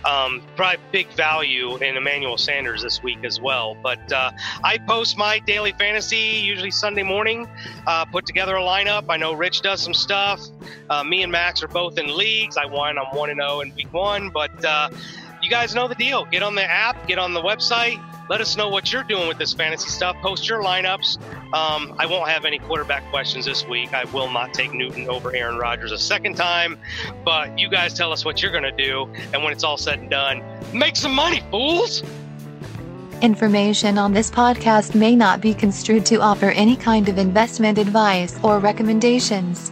um, 0.03 0.41
probably 0.55 0.79
big 0.91 1.07
value 1.09 1.77
in 1.77 1.97
Emmanuel 1.97 2.37
Sanders 2.37 2.81
this 2.81 3.03
week 3.03 3.23
as 3.23 3.39
well. 3.39 3.77
But 3.83 4.11
uh, 4.11 4.31
I 4.63 4.79
post 4.79 5.15
my 5.15 5.37
daily 5.39 5.73
fantasy 5.73 6.17
usually 6.17 6.71
Sunday 6.71 7.03
morning. 7.03 7.47
Uh, 7.85 8.05
put 8.05 8.25
together 8.25 8.55
a 8.55 8.61
lineup. 8.61 9.05
I 9.09 9.17
know 9.17 9.33
Rich 9.33 9.61
does 9.61 9.79
some 9.81 9.93
stuff. 9.93 10.41
Uh, 10.89 11.03
me 11.03 11.21
and 11.21 11.31
Max 11.31 11.61
are 11.61 11.67
both 11.67 11.99
in 11.99 12.17
leagues. 12.17 12.57
I 12.57 12.65
won. 12.65 12.97
I'm 13.11 13.17
one 13.17 13.29
and 13.29 13.39
zero 13.39 13.61
in 13.61 13.73
week 13.75 13.93
one. 13.93 14.29
But 14.29 14.63
uh, 14.63 14.89
you 15.41 15.49
guys 15.49 15.75
know 15.75 15.87
the 15.87 15.95
deal. 15.95 16.25
Get 16.25 16.43
on 16.43 16.55
the 16.55 16.63
app. 16.63 17.07
Get 17.07 17.19
on 17.19 17.33
the 17.33 17.41
website. 17.41 18.03
Let 18.29 18.39
us 18.39 18.55
know 18.55 18.69
what 18.69 18.93
you're 18.93 19.03
doing 19.03 19.27
with 19.27 19.37
this 19.37 19.53
fantasy 19.53 19.89
stuff. 19.89 20.15
Post 20.21 20.47
your 20.47 20.63
lineups. 20.63 21.21
Um, 21.53 21.93
I 21.99 22.05
won't 22.05 22.29
have 22.29 22.45
any 22.45 22.59
quarterback 22.59 23.03
questions 23.09 23.45
this 23.45 23.67
week. 23.67 23.93
I 23.93 24.05
will 24.05 24.31
not 24.31 24.53
take 24.53 24.73
Newton 24.73 25.09
over 25.09 25.35
Aaron 25.35 25.57
Rodgers 25.57 25.91
a 25.91 25.97
second 25.97 26.37
time. 26.37 26.79
But 27.25 27.59
you 27.59 27.69
guys 27.69 27.93
tell 27.93 28.13
us 28.13 28.23
what 28.23 28.41
you're 28.41 28.51
going 28.51 28.63
to 28.63 28.71
do. 28.71 29.11
And 29.33 29.43
when 29.43 29.51
it's 29.51 29.65
all 29.65 29.77
said 29.77 29.99
and 29.99 30.09
done, 30.09 30.41
make 30.73 30.95
some 30.95 31.13
money, 31.13 31.41
fools. 31.51 32.03
Information 33.21 33.97
on 33.97 34.13
this 34.13 34.31
podcast 34.31 34.95
may 34.95 35.15
not 35.15 35.41
be 35.41 35.53
construed 35.53 36.05
to 36.07 36.21
offer 36.21 36.51
any 36.51 36.75
kind 36.75 37.09
of 37.09 37.17
investment 37.17 37.77
advice 37.77 38.39
or 38.43 38.59
recommendations. 38.59 39.71